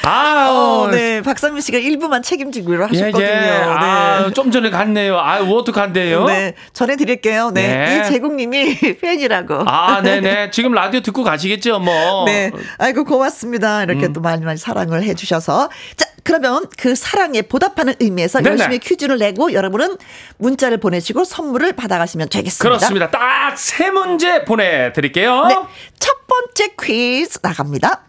[0.05, 3.25] 아우 어, 네, 박상민 씨가 일부만 책임지기로 하셨거든요.
[3.25, 3.63] 예, 예.
[3.65, 4.33] 아, 네.
[4.33, 5.17] 좀 전에 갔네요.
[5.17, 6.25] 아, 어떡한데요?
[6.25, 7.51] 네, 전해 드릴게요.
[7.53, 8.07] 네, 네.
[8.09, 9.63] 이제국님이 팬이라고.
[9.67, 10.51] 아, 네 네.
[10.53, 12.25] 지금 라디오 듣고 가시겠죠, 뭐.
[12.27, 13.85] 네, 아이고 고맙습니다.
[13.85, 14.13] 이렇게 음.
[14.13, 18.51] 또 많이 많이 사랑을 해 주셔서 자 그러면 그 사랑에 보답하는 의미에서 네네.
[18.51, 19.97] 열심히 퀴즈를 내고 여러분은
[20.39, 22.63] 문자를 보내시고 선물을 받아가시면 되겠습니다.
[22.63, 23.11] 그렇습니다.
[23.11, 25.45] 딱 세 문제 보내드릴게요.
[25.47, 25.57] 네,
[25.99, 28.05] 첫 번째 퀴즈 나갑니다.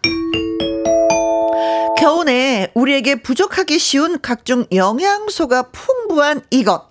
[1.98, 6.88] 겨우내 우리에게 부족하기 쉬운 각종 영양소가 풍부한 이것.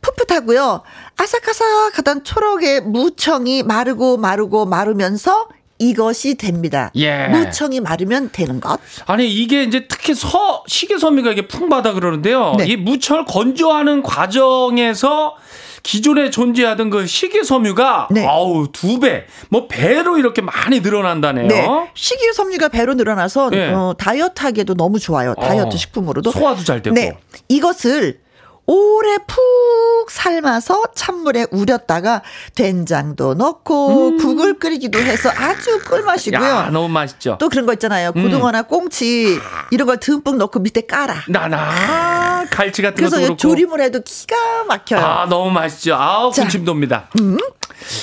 [0.00, 0.82] 풋풋하고요.
[1.16, 5.48] 아삭아삭하던 초록의 무청이 마르고 마르고 마르면서
[5.78, 6.90] 이것이 됩니다.
[6.96, 7.28] 예.
[7.28, 8.80] 무청이 마르면 되는 것.
[9.06, 12.54] 아니 이게 이제 특히 서 식이섬유가 이게 풍부하다 그러는데요.
[12.58, 12.66] 네.
[12.66, 15.36] 이 무철 건조하는 과정에서
[15.82, 18.26] 기존에 존재하던 그 식이섬유가 네.
[18.26, 21.46] 아우 두 배, 뭐 배로 이렇게 많이 늘어난다네요.
[21.46, 21.66] 네.
[21.94, 23.68] 식이섬유가 배로 늘어나서 예.
[23.68, 25.34] 어, 다이어트하기에도 너무 좋아요.
[25.34, 26.32] 다이어트 어, 식품으로도.
[26.32, 26.94] 소화도 잘 되고.
[26.94, 27.16] 네.
[27.48, 28.18] 이것을
[28.66, 32.22] 오래 푹 삶아서 찬물에 우렸다가
[32.54, 36.40] 된장도 넣고 국을 끓이기도 해서 아주 꿀맛이고요.
[36.40, 36.44] 음.
[36.44, 37.36] 야 너무 맛있죠.
[37.38, 38.12] 또 그런 거 있잖아요.
[38.16, 38.22] 음.
[38.24, 39.38] 고등어나 꽁치
[39.70, 41.14] 이런 걸 듬뿍 넣고 밑에 깔아.
[41.28, 43.36] 나나 갈치 같은 그래서 것도 그렇고.
[43.38, 45.00] 조림을 해도 기가 막혀요.
[45.00, 45.94] 아 너무 맛있죠.
[45.94, 46.42] 아우 자.
[46.42, 46.44] 음.
[46.46, 47.08] 군침 돕니다.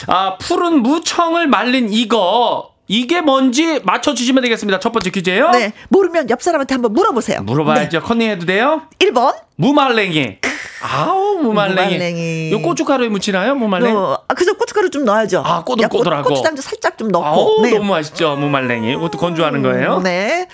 [0.07, 4.79] 아 푸른 무청을 말린 이거 이게 뭔지 맞춰주시면 되겠습니다.
[4.79, 5.51] 첫 번째 퀴즈예요.
[5.51, 5.71] 네.
[5.89, 7.41] 모르면 옆 사람한테 한번 물어보세요.
[7.43, 8.01] 물어봐야죠.
[8.01, 8.81] 컨닝해도 돼요?
[8.99, 9.07] 네.
[9.09, 9.34] 1번.
[9.55, 10.38] 무말랭이.
[10.81, 11.93] 아우 무말랭이.
[11.93, 12.51] 무말랭이.
[12.51, 13.55] 요 고춧가루에 묻히나요?
[13.55, 13.95] 무말랭이.
[13.95, 15.41] 어, 아, 그래서 고춧가루 좀 넣어야죠.
[15.45, 16.23] 아, 꼬들꼬들하고.
[16.23, 17.25] 고- 고추장도 살짝 좀 넣고.
[17.25, 17.71] 아우 네.
[17.71, 18.36] 너무 맛있죠.
[18.36, 18.91] 무말랭이.
[18.91, 19.99] 이것도 건조하는 거예요.
[20.03, 20.47] 네.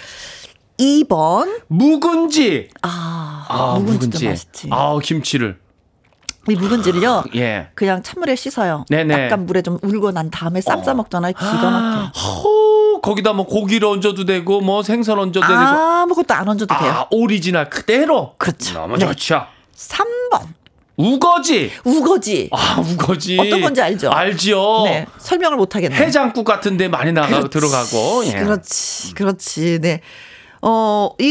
[0.79, 1.61] 2번.
[1.67, 2.69] 묵은지.
[2.83, 4.27] 아, 아 묵은지도 묵은지.
[4.27, 4.67] 맛있지.
[4.71, 5.57] 아우 김치를.
[6.51, 7.25] 이 묵은지를요.
[7.35, 7.67] 예.
[7.75, 8.85] 그냥 찬물에 씻어요.
[8.89, 9.25] 네네.
[9.25, 11.33] 약간 물에 좀 우리고 난 다음에 쌈 싸 먹잖아요.
[11.33, 12.19] 기가 막혀.
[12.19, 15.53] 호 거기다 뭐 고기를 얹어도 되고 뭐 생선 얹어도 되고.
[15.53, 16.91] 아무것도 안 얹어도 돼요.
[16.91, 18.33] 아 오리지널 그대로.
[18.37, 18.73] 그렇죠.
[18.73, 19.05] 너무 네.
[19.05, 19.45] 좋죠.
[19.75, 20.47] 3번.
[20.97, 21.71] 우거지.
[21.85, 22.49] 우거지.
[22.51, 23.37] 아 우거지.
[23.39, 24.09] 어떤 건지 알죠?
[24.11, 24.83] 알죠.
[24.85, 25.05] 네.
[25.17, 25.95] 설명을 못 하겠네.
[25.95, 28.25] 해장국 같은데 많이 나가 들어가고.
[28.25, 28.33] 예.
[28.33, 29.13] 그렇지.
[29.13, 29.79] 그렇지.
[29.79, 30.01] 네.
[30.61, 31.23] 어, 이,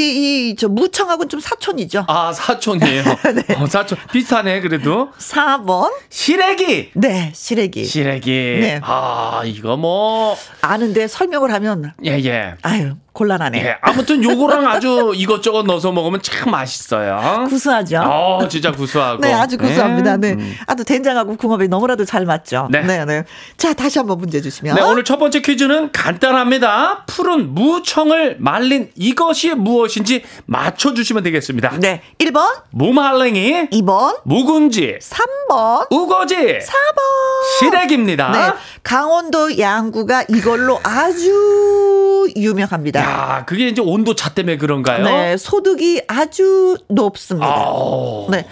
[0.51, 2.05] 이, 저, 무청하고는 좀 사촌이죠.
[2.09, 3.03] 아 사촌이에요.
[3.59, 5.11] 어, 사촌 비슷하네 그래도.
[5.18, 5.93] 4번.
[6.09, 6.91] 시래기.
[6.95, 7.85] 네, 시래기.
[7.85, 8.31] 시래기.
[8.31, 8.81] 네.
[8.83, 12.55] 아 이거 뭐 아는데 설명을 하면, 예 예.
[12.62, 13.59] 아유, 곤란하네.
[13.64, 13.76] 예.
[13.83, 17.47] 아무튼 요거랑 아주 이것저것 넣어서 먹으면 참 맛있어요.
[17.49, 17.99] 구수하죠?
[17.99, 19.20] 어, 진짜 구수하고.
[19.20, 20.16] 네, 아주 구수합니다.
[20.16, 20.33] 네.
[20.33, 20.55] 음.
[20.66, 22.68] 아주 된장하고 궁합이 너무나도 잘 맞죠.
[22.70, 22.83] 네.
[22.83, 23.24] 네, 네.
[23.57, 24.76] 자, 다시 한번 문제 주시면.
[24.76, 27.05] 네, 오늘 첫 번째 퀴즈는 간단합니다.
[27.07, 31.78] 푸른 무청을 말린 이 것이 무엇인지 맞춰주시면 되겠습니다.
[31.80, 32.02] 네.
[32.18, 37.58] 1번, 무말랭이, 2번, 묵은지, 3번, 우거지, 4번.
[37.58, 38.30] 시래기입니다.
[38.30, 38.54] 네.
[38.84, 43.00] 강원도 양구가 이걸로 아주 유명합니다.
[43.00, 45.02] 야, 그게 이제 온도 차 때문에 그런가요?
[45.04, 47.48] 네, 소득이 아주 높습니다.
[47.48, 48.46] 아오, 네.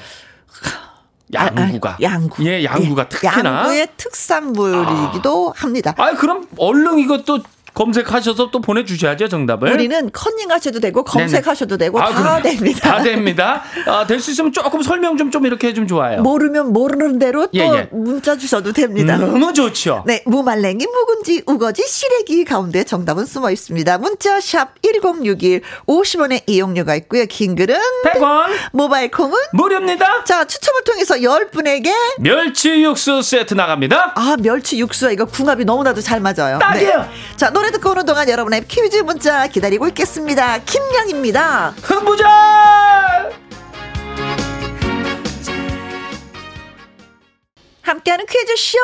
[1.33, 1.91] 양구가.
[1.91, 2.45] 아, 아, 양구.
[2.47, 3.59] 예, 양구가 예, 특히나.
[3.61, 5.95] 양구의 특산물이기도 합니다.
[5.97, 7.41] 아, 그럼 얼른 이것도
[7.77, 9.71] 검색하셔서 또 보내주셔야죠 정답을.
[9.71, 12.81] 우리는 컨닝하셔도 되고 검색하셔도 되고 아, 다 그럼 됩니다.
[12.97, 13.63] 다 됩니다.
[13.87, 16.23] 아, 될 수 있으면 조금 설명 좀, 좀 이렇게 해주면 좋아요.
[16.23, 17.89] 모르면 모르는 대로 또 예, 예.
[17.93, 19.19] 문자 주셔도 됩니다.
[19.19, 20.05] 너무 좋죠.
[20.07, 23.99] 네, 무말랭이, 묵은지, 우거지, 시래기 가운데 정답은 숨어 있습니다.
[23.99, 27.27] 문자 샵 1061, 50원의 이용료가 있고요.
[27.27, 30.25] 긴 글은 100원 모바일 콩은 무료입니다.
[30.25, 34.13] 자, 추첨을 통해서 10분에게 멸치 육수 세트 나갑니다.
[34.17, 36.55] 아, 멸치 육수와 이거 궁합이 너무나도 잘 맞아요.
[36.55, 36.59] 네.
[36.59, 37.07] 딱이에요.
[37.37, 40.59] 자, 노래 듣고 오는 동안 여러분의 퀴즈 문자 기다리고 있겠습니다.
[40.59, 41.75] 김양입니다.
[41.83, 43.31] 흥부자!
[47.83, 48.79] 함께하는 퀴즈쇼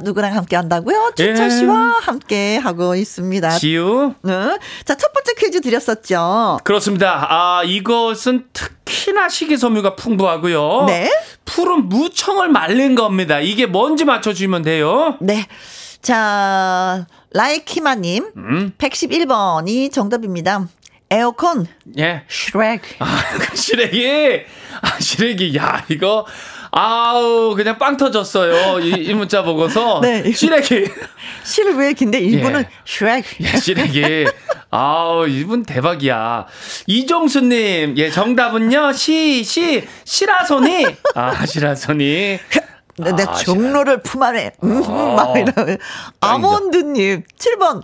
[0.00, 1.12] 누구랑 함께 한다고요?
[1.18, 1.50] 예.
[1.50, 3.50] 씨와 함께 하고 있습니다.
[3.50, 4.14] 지우.
[4.22, 4.58] 네.
[4.84, 6.58] 자, 첫 번째 퀴즈 드렸었죠.
[6.64, 7.26] 그렇습니다.
[7.28, 10.84] 아, 이것은 특히나 식이섬유가 풍부하고요.
[10.86, 11.10] 네.
[11.44, 13.40] 푸른 무청을 말린 겁니다.
[13.40, 15.18] 이게 뭔지 맞춰주시면 돼요.
[15.20, 15.46] 네.
[16.00, 18.72] 자, 라이키마님, 음.
[18.78, 20.68] 111번이 정답입니다.
[21.10, 21.66] 에어컨,
[21.98, 22.22] 예.
[22.28, 22.82] 슈렉.
[23.00, 24.42] 아, 그 시래기.
[24.80, 25.56] 아, 시래기.
[25.56, 26.24] 야, 이거.
[26.70, 28.78] 아우, 그냥 빵 터졌어요.
[28.78, 29.98] 이, 이 문자 보고서.
[30.02, 30.30] 네.
[30.30, 30.88] 시래기.
[31.42, 32.68] 실외 긴데 일부는 예.
[32.84, 33.24] 슈렉.
[33.40, 34.26] 예, 시래기.
[34.70, 36.46] 아우, 이분 대박이야.
[36.86, 40.86] 이종수님, 예, 정답은요, 시, 시, 시라소니.
[41.16, 42.38] 아, 시라소니.
[43.00, 44.52] 내, 내 아, 종로를 품 안에.
[44.62, 45.78] 음, 아, 막 이러면.
[46.20, 47.82] 아몬드님, 7번.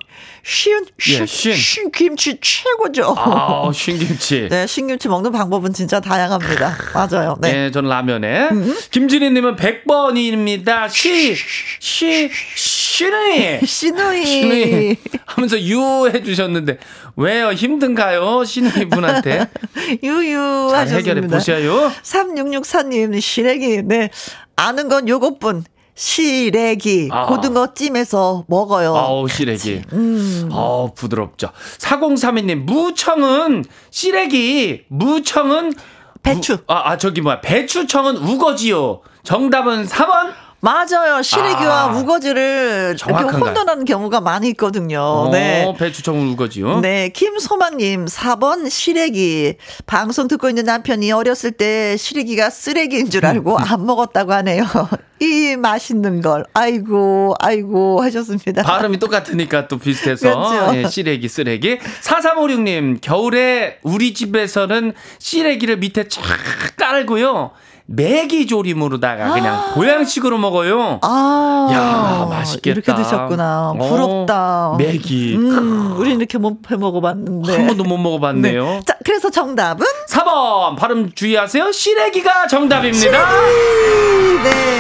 [0.49, 1.55] 쉰, 쉰, 예, 쉰.
[1.57, 3.15] 쉰 김치 최고죠.
[3.19, 4.47] 아우, 신김치.
[4.51, 6.77] 네, 신김치 먹는 방법은 진짜 다양합니다.
[6.95, 7.37] 맞아요.
[7.41, 7.53] 네.
[7.53, 8.51] 네, 저는 라면에.
[8.93, 10.89] 김진희님은 100번입니다.
[10.89, 11.35] 쉬,
[11.81, 14.27] 쉬, 쉬 는 시누이.
[14.27, 16.79] 신우이 하면서 유 해 주셨는데
[17.17, 19.49] 왜요 힘든가요 신우이 분한테
[20.03, 20.97] 유유 잘 하셨습니다.
[20.97, 23.83] 해결해 보셔요 3664님, 시래기.
[23.83, 24.11] 네.
[24.57, 25.65] 아는 건 요것뿐.
[25.95, 27.09] 시래기.
[27.11, 27.25] 아.
[27.27, 28.95] 고등어 찜해서 먹어요.
[28.95, 30.49] 아우 시래기 음.
[30.53, 35.73] 아우 부드럽죠 4032님 무청은 시래기 무청은
[36.23, 36.53] 배추.
[36.55, 40.33] 우- 아, 아 저기 뭐야 배추청은 우거지요 정답은 4번
[40.67, 41.23] 맞아요.
[41.23, 41.97] 시래기와 아.
[41.97, 43.25] 우거지를 이렇게?
[43.37, 45.01] 혼돈하는 경우가 많이 있거든요.
[45.01, 45.73] 어, 네.
[45.79, 49.59] 배추청은 우거지요 네, 김소망님, 4번 시래기.
[49.87, 54.65] 방송 듣고 있는 남편이 어렸을 때 시래기가 쓰레기인 줄 알고 안 먹었다고 하네요.
[55.21, 56.45] 이 맛있는 걸.
[56.53, 58.63] 아이고, 아이고, 하셨습니다.
[58.65, 60.77] 발음이 똑같으니까 또 비슷해서 그렇죠.
[60.77, 66.23] 예, 시래기 쓰레기 4356님 겨울에 우리 집에서는 시래기를 밑에 쫙
[66.77, 67.53] 깔고요
[67.89, 73.75] 매기 조림으로다가 그냥 보양식으로 먹어요 아, 야 맛있겠다 이렇게 드셨구나.
[73.79, 74.71] 부럽다.
[74.71, 77.57] 어, 매기 음, 우리 이렇게 못 해 먹어봤는데.
[77.57, 78.81] 한 번도 못 먹어봤네요 네.
[78.85, 79.87] 자, 그래서 정답은
[80.17, 83.29] 4번 발음 주의하세요 시래기가 정답입니다
[84.45, 84.77] 네.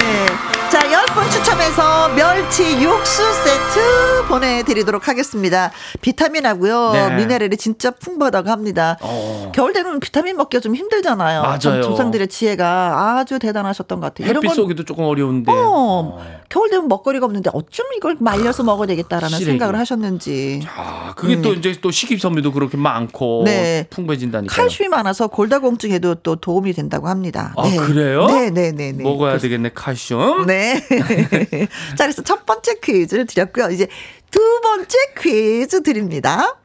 [0.70, 5.70] 자, 10분 추첨해서 멸치 육수 세트 보내드리도록 하겠습니다.
[6.01, 6.93] 비타민하고요.
[6.93, 7.16] 네.
[7.16, 8.99] 미네랄이 진짜 풍부하다고 합니다.
[9.01, 9.53] 어.
[9.55, 11.43] 겨울 되면 비타민 먹기가 좀 힘들잖아요.
[11.43, 11.59] 맞아요.
[11.61, 14.28] 참 조상들의 지혜가 아주 대단하셨던 것 같아요.
[14.34, 19.28] 햇빛 건 쏘기도 조금 어려운데 어, 겨울 되면 먹거리가 없는데 어쩜 이걸 말려서 먹어야 되겠다라는
[19.39, 19.45] 시래기.
[19.53, 20.66] 생각을 하셨는지.
[20.76, 23.45] 아 그게 또 이제 또 식이섬유도 그렇게 많고 음.
[23.45, 23.87] 네.
[23.91, 27.53] 풍부해진다니까 칼슘이 많아서 골다공증에도 또 도움이 된다고 합니다.
[27.57, 28.27] 아, 그래요?
[28.27, 29.03] 네, 네, 네, 네.
[29.03, 30.81] 먹어야 되겠네 칼슘 네.
[31.97, 33.70] 자, 그래서 첫 번째 퀴즈를 드렸고요.
[33.70, 33.87] 이제
[34.31, 36.57] 두 번째 퀴즈 드립니다.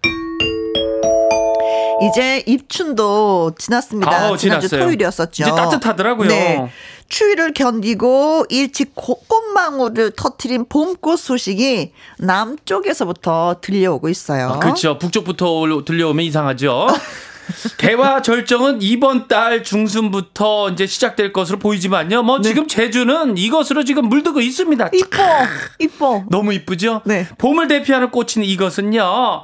[2.10, 4.12] 이제 입춘도 지났습니다.
[4.12, 4.86] 아우, 지난주 지났어요.
[4.86, 5.44] 토요일이었었죠.
[5.44, 6.28] 이제 따뜻하더라고요.
[6.30, 6.70] 네.
[7.10, 14.50] 추위를 견디고 일찍 고- 꽃망울을 터트린 봄꽃 소식이 남쪽에서부터 들려오고 있어요.
[14.54, 14.98] 아, 그렇죠.
[14.98, 16.88] 북쪽부터 올- 들려오면 이상하죠.
[17.78, 22.24] 개화 절정은 이번 달 중순부터 이제 시작될 것으로 보이지만요.
[22.24, 24.90] 뭐 지금 제주는 이것으로 지금 물들고 있습니다.
[24.94, 25.18] 이뻐,
[25.80, 26.24] 이뻐.
[26.30, 27.02] 너무 이쁘죠?
[27.06, 27.28] 네.
[27.38, 29.44] 봄을 대표하는 꽃인 이것은요.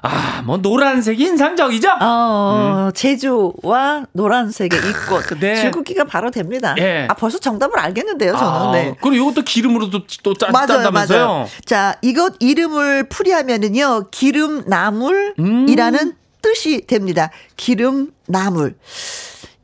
[0.00, 1.88] 아, 뭐 노란색이 인상적이죠?
[2.00, 5.24] 어, 제주와 노란색의 이 꽃.
[5.40, 5.56] 네.
[5.60, 6.74] 줄긋기가 바로 됩니다.
[6.78, 7.06] 예.
[7.08, 8.68] 아, 벌써 정답을 알겠는데요, 저는.
[8.68, 8.94] 아, 네.
[9.02, 11.26] 그리고 이것도 기름으로도 또 짜, 맞아요, 짠다면서요?
[11.26, 11.46] 맞아요.
[11.64, 16.12] 자, 이것 이름을 풀이하면은요, 기름 나물이라는 음.
[16.42, 17.30] 뜻이 됩니다.
[17.56, 18.76] 기름 나물.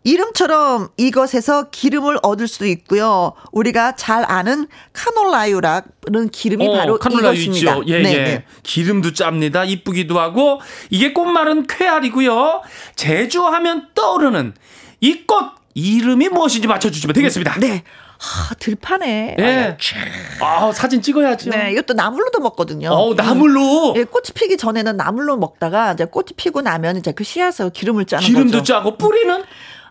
[0.07, 3.33] 이름처럼 이것에서 기름을 얻을 수도 있고요.
[3.53, 7.73] 우리가 잘 아는 카놀라유라는 기름이 바로 어, 카놀라 이것입니다.
[7.79, 7.85] 있죠.
[7.87, 8.25] 예, 네, 예.
[8.25, 8.45] 네.
[8.63, 9.65] 기름도 짭니다.
[9.65, 10.61] 이쁘기도 하고
[10.91, 12.63] 이게 꽃말은 쾌알이고요.
[12.97, 14.53] 제주하면 떠오르는
[15.01, 17.59] 이 꽃 이름이 무엇인지 맞춰주시면 되겠습니다.
[17.59, 17.83] 네.
[18.25, 19.37] 하, 들판에.
[19.39, 19.77] 예.
[20.41, 21.51] 아, 사진 찍어야죠.
[21.51, 22.89] 네, 이것도 나물로도 먹거든요.
[22.91, 27.71] 어, 나물로 예, 꽃이 피기 전에는 나물로 먹다가 이제 꽃이 피고 나면 이제 그 씨앗을
[27.71, 28.65] 기름을 짜는 기름도 거죠.
[28.65, 29.43] 짜고 뿌리는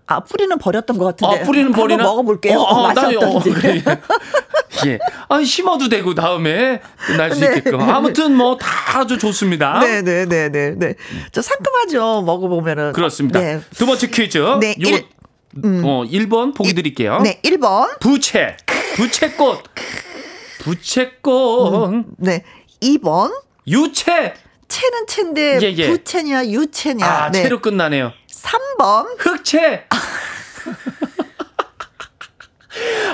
[0.05, 1.41] 아 뿌리는 버렸던 것 같은데.
[1.41, 2.59] 아, 뿌리는 버리는 먹어볼게요.
[2.59, 3.39] 어, 아, 맛이 나- 어.
[3.39, 3.81] 그래.
[4.87, 4.99] 예.
[5.29, 6.81] 아, 심어도 되고 다음에
[7.17, 7.57] 날수 네.
[7.57, 7.79] 있게끔.
[7.81, 9.79] 아무튼 뭐 다 아주 좋습니다.
[9.79, 10.49] 네 네 네 네.
[10.49, 10.93] 네, 네.
[11.31, 12.23] 저 상큼하죠.
[12.25, 12.91] 먹어보면은.
[12.93, 13.39] 그렇습니다.
[13.39, 13.61] 네.
[13.77, 14.37] 두 번째 퀴즈.
[14.59, 15.05] 네, 요거 일-
[15.63, 15.81] 음.
[15.85, 17.19] 어, 1번 보기 드릴게요.
[17.21, 17.99] 네, 1번.
[17.99, 18.57] 부채.
[18.95, 19.63] 부채꽃.
[20.59, 22.05] 부채꽃.
[22.17, 22.43] 네.
[22.81, 23.31] 2번.
[23.67, 24.33] 유채.
[24.67, 25.87] 채는 채인데 예, 예.
[25.89, 27.05] 부채냐 유채냐.
[27.05, 27.43] 아, 네.
[27.43, 28.11] 채로 끝나네요.
[28.31, 29.15] 3번.
[29.19, 29.85] 흑채.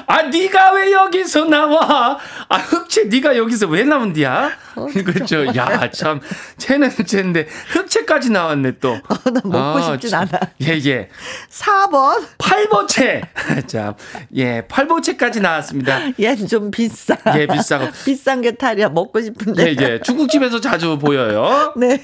[0.05, 2.17] 아, 네가 왜 여기서 나와?
[2.47, 4.51] 아, 흑채 네가 여기서 왜 나온디야?
[4.75, 5.45] 어, 그렇죠.
[5.55, 6.19] 야, 참.
[6.57, 8.97] 채는 채인데 흑채까지 나왔네 또.
[9.33, 10.21] 나 먹고 싶진 참.
[10.31, 10.39] 않아.
[10.61, 11.09] 예, 예.
[11.51, 12.25] 4번.
[12.37, 13.21] 팔보채.
[13.67, 13.95] 자,
[14.35, 15.99] 예, 팔보채까지 나왔습니다.
[16.19, 17.17] 얘는 좀 비싸.
[17.35, 17.87] 예, 비싸고.
[18.05, 18.89] 비싼 게 탈이야.
[18.89, 19.67] 먹고 싶은데.
[19.67, 19.99] 예, 예.
[20.01, 21.73] 중국집에서 자주 보여요.
[21.75, 22.01] 네.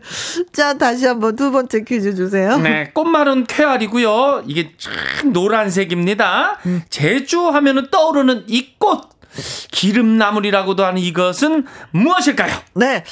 [0.52, 2.56] 자, 다시 한번 두 번째 퀴즈 주세요.
[2.58, 4.44] 네, 꽃말은 쾌활이고요.
[4.46, 6.58] 이게 참 노란색입니다.
[6.98, 9.12] 제주 하면은 떠오르는 이 꽃.
[9.72, 12.54] 기름나물이라고도 하는 이것은 무엇일까요?
[12.74, 13.02] 네.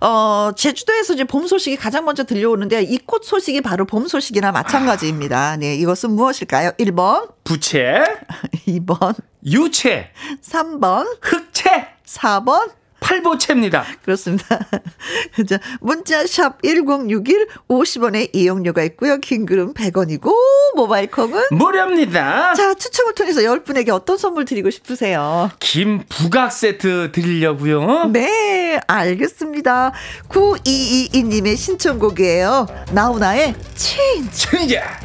[0.00, 5.56] 어, 제주도에서 이제 봄 소식이 가장 먼저 들려오는데 이 꽃 소식이 바로 봄 소식이나 마찬가지입니다.
[5.56, 5.74] 네.
[5.74, 6.70] 이것은 무엇일까요?
[6.78, 8.04] 1번, 부채,
[8.68, 12.70] 2번, 유채, 3번, 흑채, 4번.
[13.02, 13.84] 팔보채입니다.
[14.04, 14.58] 그렇습니다.
[15.48, 19.18] 자, 문자 샵 1061, 50원의 이용료가 있고요.
[19.18, 20.32] 긴 글은 100원이고,
[20.76, 22.54] 모바일 콩은 무료입니다.
[22.54, 25.50] 자, 추첨을 통해서 10분에게 어떤 선물 드리고 싶으세요?
[25.60, 28.10] 김 부각 세트 드리려고요.
[28.12, 29.92] 네, 알겠습니다.
[30.28, 32.66] 9222 님의 신청곡이에요.
[32.92, 34.48] 나훈아의 체인지.
[34.48, 35.00] 천이자.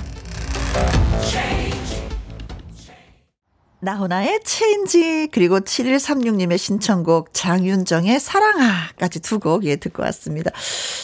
[3.80, 10.50] 나훈아의 체인지 그리고 7136님의 신청곡 장윤정의 사랑아까지 두 곡 예 듣고 왔습니다.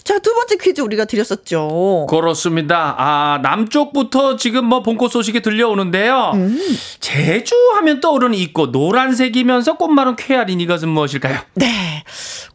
[0.04, 2.08] 자, 두 번째 퀴즈 우리가 드렸었죠.
[2.10, 2.96] 그렇습니다.
[2.98, 6.32] 아, 남쪽부터 지금 뭐 봄꽃 소식이 들려오는데요.
[6.34, 6.60] 음.
[7.00, 11.40] 제주 하면 떠오르는 이 꽃, 노란색이면서 꽃말은 쾌활인 이것은 무엇일까요?
[11.56, 12.04] 네.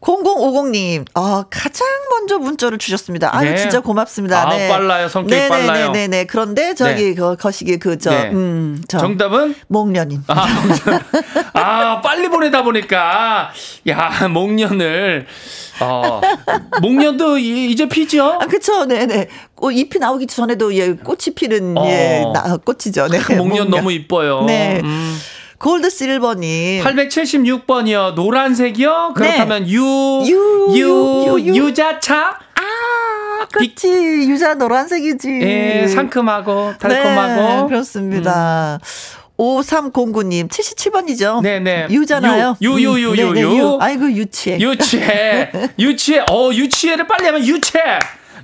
[0.01, 3.35] 0050님, 어, 가장 먼저 문자를 주셨습니다.
[3.35, 3.57] 아유, 네.
[3.57, 4.47] 진짜 고맙습니다.
[4.47, 4.69] 아, 네.
[4.69, 5.09] 빨라요.
[5.09, 5.91] 성격이 빨라요.
[5.91, 6.25] 네네네.
[6.25, 7.13] 그런데 저기, 네.
[7.15, 8.29] 그, 거시기 그, 저, 네.
[8.31, 8.97] 음, 저.
[8.97, 9.55] 정답은?
[9.67, 10.23] 목련 님.
[10.27, 11.01] 아, 목련.
[11.53, 13.51] 아, 빨리 보내다 보니까,
[13.87, 15.25] 야, 목련을,
[15.81, 16.19] 어,
[16.81, 18.37] 목련도 이- 이제 피죠?
[18.41, 18.85] 아, 그쵸.
[18.85, 19.27] 네네.
[19.55, 21.85] 꽃, 잎이 나오기 전에도 예, 꽃이 피는 어.
[21.87, 23.07] 예, 나, 꽃이죠.
[23.07, 23.35] 네.
[23.37, 24.43] 목련 너무 이뻐요.
[24.43, 24.81] 네.
[24.83, 25.17] 음.
[25.59, 26.83] 골드 실버님.
[26.83, 28.13] 876번이요.
[28.15, 29.13] 노란색이요?
[29.15, 29.81] 그렇다면 유,
[30.23, 30.29] 네.
[30.31, 31.55] 유, 유, 유, 유.
[31.67, 32.39] 유자차?
[32.55, 33.89] 아, 그치.
[33.89, 35.29] 유자 노란색이지.
[35.41, 37.63] 예, 상큼하고, 네, 달콤하고.
[37.63, 37.67] 음.
[37.67, 38.79] 그렇습니다.
[39.39, 41.41] 5309님, 77번이죠?
[41.41, 41.87] 네네.
[41.89, 42.57] 유잖아요.
[42.61, 43.77] 유, 유, 유, 음, 유, 네네, 유.
[43.79, 44.59] 아이고, 유치해.
[44.59, 45.49] 유치해.
[45.79, 46.19] 유치해.
[46.29, 47.81] 어, 유치해를 빨리 하면 유치해.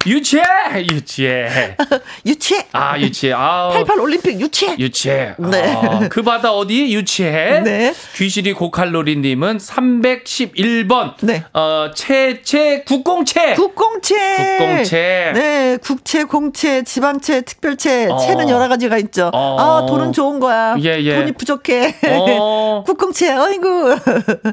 [0.07, 0.43] 유치해.
[0.91, 1.77] 유치해.
[2.25, 2.65] 유치해.
[2.71, 3.33] 아, 유치해.
[3.35, 3.69] 아.
[3.73, 4.75] 88 올림픽 유치해.
[4.77, 5.33] 유치해.
[5.37, 5.73] 네.
[5.73, 6.93] 아, 그 바다 어디?
[6.93, 7.61] 유치해.
[7.61, 7.93] 네.
[8.15, 11.15] 귀실이 고칼로리 님은 311번.
[11.21, 11.43] 네.
[11.53, 13.55] 어, 채채 국공채.
[13.55, 14.57] 국공채.
[14.57, 15.31] 국공채.
[15.33, 18.07] 네, 국채, 공채, 지방채, 특별채.
[18.11, 18.17] 어.
[18.17, 19.31] 채는 여러 가지가 있죠.
[19.33, 19.57] 어.
[19.59, 20.75] 아, 돈은 좋은 거야.
[20.83, 21.15] 예, 예.
[21.15, 21.95] 돈이 부족해.
[22.09, 22.83] 어.
[22.87, 23.95] 국공채, 어이구.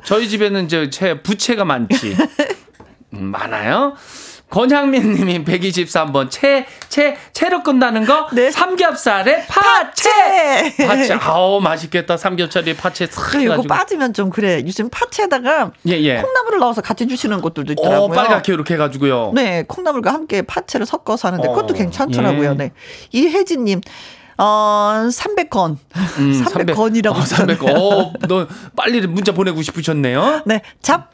[0.05, 2.17] 저희 집에는 이제 채 부채가 많지.
[3.15, 3.95] 음, 많아요.
[4.53, 8.51] 권향민 님이 123번 채, 채, 채로 끝나는 거 네.
[8.51, 10.75] 삼겹살에 파채.
[10.77, 10.87] 파채.
[10.87, 11.13] 파채.
[11.23, 12.19] 아우 맛있겠다.
[12.19, 13.75] 삼겹살에 파채 싹 그래, 이거 해가지고.
[13.75, 14.63] 빠지면 좀 그래.
[14.67, 16.21] 요즘 파채에다가 예, 예.
[16.21, 17.99] 콩나물을 넣어서 같이 주시는 곳들도 있더라고요.
[18.05, 19.33] 어, 빨갛게 이렇게 해가지고요.
[19.35, 22.51] 네, 콩나물과 함께 파채를 섞어서 하는데 어, 그것도 괜찮더라고요.
[22.51, 22.55] 예.
[22.55, 22.73] 네.
[23.11, 23.81] 이혜진 님,
[24.37, 24.45] 어,
[25.09, 25.77] 300건.
[26.19, 27.15] 음, 300건이라고.
[27.15, 27.75] 어, 300건.
[27.75, 28.47] 어, 너
[28.77, 30.43] 빨리 문자 보내고 싶으셨네요.
[30.45, 31.11] 네, 잡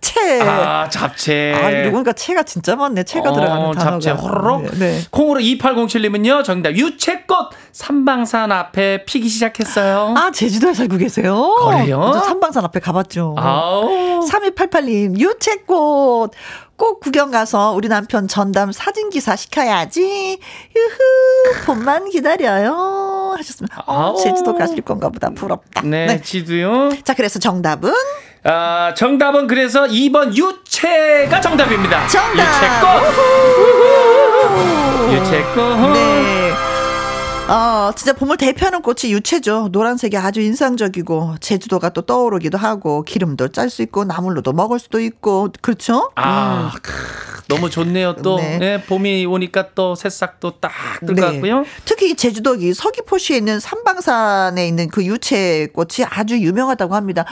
[0.00, 0.40] 채.
[0.40, 1.54] 아, 잡채.
[1.54, 3.04] 아, 이러고 보니까 채가 진짜 많네.
[3.04, 3.80] 채가 들어가는 단어가.
[3.80, 4.62] 잡채 호로록.
[4.62, 5.00] 네, 네.
[5.10, 6.70] 콩으로 2807님은요, 정답.
[6.76, 10.14] 유채꽃 삼방산 앞에 피기 시작했어요.
[10.16, 11.54] 아, 제주도에 살고 계세요?
[11.68, 12.10] 그래요?
[12.14, 13.34] 저 삼방산 앞에 가봤죠.
[13.38, 14.20] 아우.
[14.28, 16.32] 3288님, 유채꽃.
[16.76, 20.00] 꼭 구경 가서 우리 남편 전담 사진 기사 시켜야지.
[20.76, 23.34] 유후, 봄만 기다려요.
[23.36, 23.84] 하셨습니다.
[23.86, 24.14] 어.
[24.16, 25.28] 제주도 가실 건가 보다.
[25.28, 25.82] 부럽다.
[25.82, 26.90] 네, 지도요.
[27.04, 27.92] 자, 그래서 정답은?
[28.44, 32.06] 아, 정답은 그래서 2번 유채가 정답입니다.
[32.08, 32.42] 정답!
[35.12, 35.22] 유채꽃.
[35.22, 35.92] 유채꽃.
[35.92, 36.69] 네.
[37.50, 39.70] 어, 진짜 봄을 대표하는 꽃이 유채죠.
[39.72, 45.48] 노란색이 아주 인상적이고, 제주도가 또 떠오르기도 하고, 기름도 짤 수 있고, 나물로도 먹을 수도 있고,
[45.60, 46.12] 그렇죠?
[46.14, 46.92] 아, 크,
[47.50, 48.14] 너무 좋네요.
[48.22, 48.58] 또 네.
[48.58, 51.64] 네, 봄이 오니까 또 새싹도 딱뜰것 같고요.
[51.84, 57.24] 특히 제주도 이 서귀포시에 있는 삼방산에 있는 그 유채꽃이 아주 유명하다고 합니다.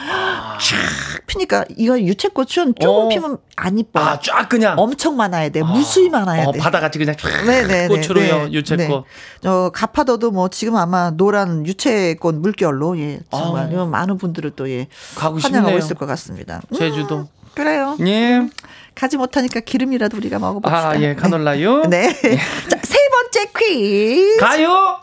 [0.59, 3.07] 쫙 피니까 이거 유채꽃은 조금 어.
[3.07, 3.99] 피면 안 이뻐.
[4.01, 5.63] 아, 쫙 그냥 엄청 많아야 돼.
[5.63, 6.59] 무수히 많아야 어, 돼.
[6.59, 7.87] 바다같이 그냥 쫙 네네.
[7.87, 8.49] 꽃으로요.
[8.51, 9.05] 유채꽃.
[9.45, 13.87] 어, 가파도 도 뭐 지금 아마 노란 유채꽃 물결로 예 정말 아우.
[13.87, 14.87] 많은 분들을 또 예.
[15.15, 15.77] 가고 싶네요.
[15.77, 16.61] 있을 것 같습니다.
[16.71, 17.27] 음, 제주도.
[17.55, 17.97] 그래요.
[18.01, 18.47] 예.
[18.95, 20.89] 가지 못하니까 기름이라도 우리가 먹어봅시다.
[20.89, 21.83] 아, 예, 카놀라유.
[21.89, 22.11] 네.
[22.13, 24.37] 자, 세 번째 퀴즈.
[24.39, 24.97] 가요.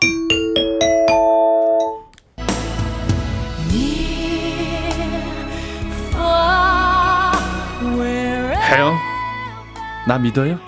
[8.69, 8.97] 혜영,
[10.07, 10.59] 나 믿어요?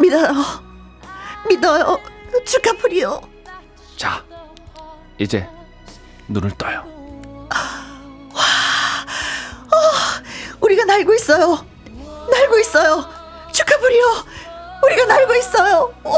[0.00, 0.32] 믿어요.
[1.48, 1.98] 믿어요.
[2.44, 3.20] 축하풀이요.
[4.02, 4.20] 자,
[5.16, 5.46] 이제
[6.26, 6.82] 눈을 떠요.
[10.60, 11.64] 우리가 날고 있어요.
[12.28, 13.04] 날고 있어요.
[13.52, 14.04] 축하풀이요.
[14.84, 15.94] 우리가 날고 있어요.
[16.02, 16.12] 오.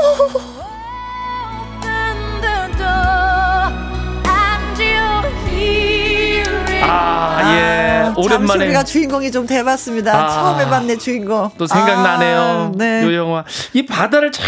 [6.87, 8.12] 아, 예.
[8.16, 10.24] 오랜만에 장소리가 주인공이 좀 돼봤습니다.
[10.24, 10.28] 아.
[10.30, 11.51] 처음 해봤네 주인공.
[11.59, 12.41] 또 생각나네요.
[12.41, 13.03] 아, 네.
[13.05, 13.45] 요 영화.
[13.74, 14.43] 이 바다를 쫙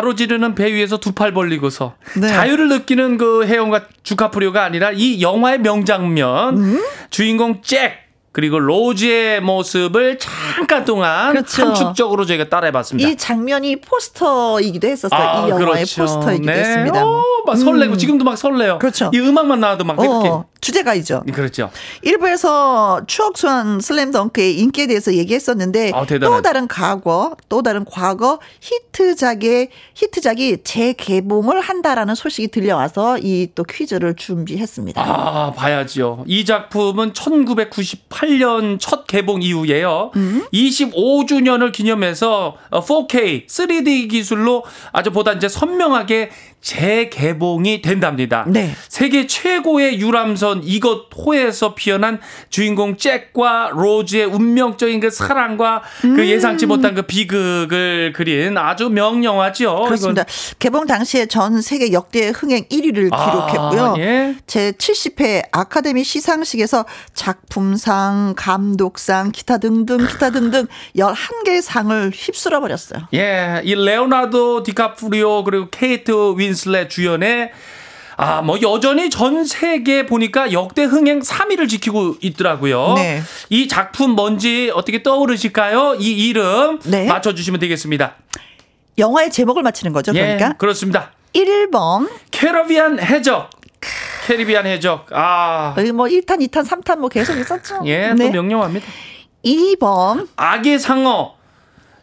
[0.00, 2.28] 가로지르는 배 위에서 두 팔 벌리고서 네.
[2.28, 6.84] 자유를 느끼는 그 해영과 주카프리오가 아니라 이 영화의 명장면 음?
[7.08, 8.05] 주인공 잭
[8.36, 11.68] 그리고 로즈의 모습을 잠깐 동안 그렇죠.
[11.68, 13.08] 함축적으로 저희가 따라해봤습니다.
[13.08, 15.46] 이 장면이 포스터이기도 했었어요.
[15.46, 16.58] 이 영화의 포스터이기도 네.
[16.58, 17.02] 했습니다.
[17.06, 17.98] 어, 막 설레고 음.
[17.98, 18.78] 지금도 막 설레요.
[18.78, 19.10] 그렇죠.
[19.14, 20.28] 이 음악만 나와도 막 이렇게.
[20.28, 21.22] 어, 주제가이죠.
[21.32, 21.70] 그렇죠.
[22.02, 26.04] 일부에서 추억 소환 슬램덩크의 인기에 대해서 얘기했었는데 아.
[26.20, 34.14] 또 다른 과거, 또 다른 과거 히트작의 히트작이 재개봉을 한다라는 소식이 들려와서 이 또 퀴즈를
[34.14, 35.00] 준비했습니다.
[35.00, 36.24] 아, 봐야지요.
[36.26, 37.70] 이 작품은 1998
[38.32, 40.10] 년 첫 개봉 이후에요.
[40.16, 40.44] 음?
[40.52, 46.30] 25주년을 기념해서 4K 3D 기술로 아주 보다 이제 선명하게
[46.66, 48.44] 재개봉이 된답니다.
[48.48, 48.74] 네.
[48.88, 52.18] 세계 최고의 유람선 이것 호에서 피어난
[52.50, 56.16] 주인공 잭과 로즈의 운명적인 그 사랑과 음.
[56.16, 59.84] 그 예상치 못한 그 비극을 그린 아주 명영화죠.
[59.84, 60.24] 그렇습니다.
[60.58, 63.94] 개봉 당시에 전 세계 역대 흥행 1위를 아, 기록했고요.
[63.98, 64.34] 예.
[64.48, 73.06] 제 70회 아카데미 시상식에서 작품상, 감독상, 기타 등등, 기타 등등 11개의 상을 휩쓸어 버렸어요.
[73.14, 77.52] 예, 이 레오나르도 디카프리오 그리고 케이트 윈슬렛 주연의
[78.18, 82.94] 아, 뭐 여전히 전 세계 보니까 역대 흥행 3위를 지키고 있더라고요.
[82.94, 83.20] 네.
[83.50, 85.96] 이 작품 뭔지 어떻게 떠오르실까요?
[86.00, 87.06] 이 이름 네.
[87.06, 88.14] 맞춰 주시면 되겠습니다.
[88.98, 90.12] 영화의 제목을 맞히는 거죠.
[90.12, 91.12] 그러니까 예, 그렇습니다.
[91.34, 93.50] 1번 캐러비안 해적.
[94.26, 95.06] 캐리비안 해적.
[95.12, 97.82] 아, 뭐 1탄, 2탄, 3탄 뭐 계속 있었죠.
[97.84, 98.26] 예, 네.
[98.26, 98.86] 또 명령합니다.
[99.44, 101.35] 2번 아기 상어.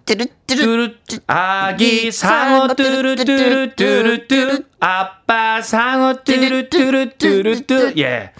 [0.06, 7.94] 뚜루뚜루 뚜루 아기 상어 뚜루뚜루뚜루뚜루 아빠 상어 뚜루뚜루뚜루뚜.
[7.98, 8.32] 예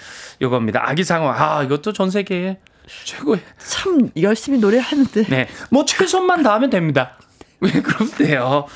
[0.42, 0.82] 요겁니다.
[0.90, 1.32] 아기 상어.
[1.32, 2.58] 아 이것도 전 세계에
[3.06, 3.40] 최고의.
[3.66, 5.26] 참 열심히 노래하는데.
[5.30, 7.18] 네뭐 최선만 다하면 됩니다.
[7.62, 8.68] 왜 그러면 돼요?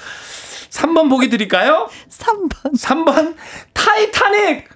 [0.69, 1.89] 3번 보기 드릴까요?
[2.09, 2.73] 3번.
[2.73, 3.35] 3번
[3.73, 4.69] 타이타닉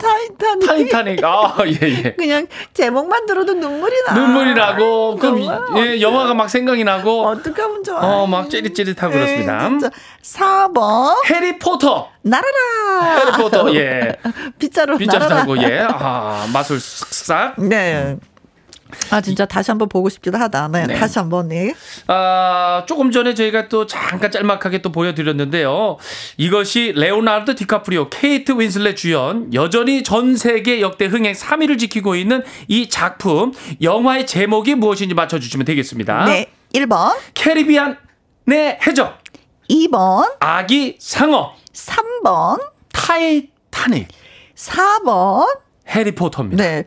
[0.00, 4.14] 타이타닉 타이타닉 아 예 예 그냥 제목만 들어도 눈물이 나.
[4.14, 5.40] 눈물이 나고 그럼
[5.78, 8.00] 예, 영화가 막 생각이 나고 어떡하면 좋아.
[8.00, 9.90] 어 막 찌릿찌릿하고 그렇습니다 에이, 진짜.
[10.22, 13.16] 4번 해리포터 날아라.
[13.18, 14.16] 해리포터 예
[14.58, 15.28] 빗자루 빗자루.
[15.28, 15.86] 타고 예.
[15.88, 17.54] 아, 마술 싹싹.
[17.60, 18.16] 네.
[19.10, 20.68] 아 진짜 다시 한번 보고 싶기도 하다.
[20.68, 20.94] 네, 네.
[20.94, 21.74] 다시 한번 네.
[22.06, 25.96] 아, 조금 전에 저희가 또 잠깐 짤막하게 또 보여드렸는데요.
[26.36, 32.88] 이것이 레오나르도 디카프리오, 케이트 윈슬렛 주연, 여전히 전 세계 역대 흥행 3위를 지키고 있는 이
[32.88, 36.24] 작품, 영화의 제목이 무엇인지 맞춰주시면 되겠습니다.
[36.24, 36.46] 네.
[36.74, 37.96] 1번, 캐리비안의
[38.86, 39.18] 해적,
[39.70, 42.60] 2번, 아기 상어, 3번,
[42.92, 44.08] 타이타닉,
[44.56, 45.63] 4번.
[45.88, 46.62] 해리포터입니다.
[46.64, 46.84] 네.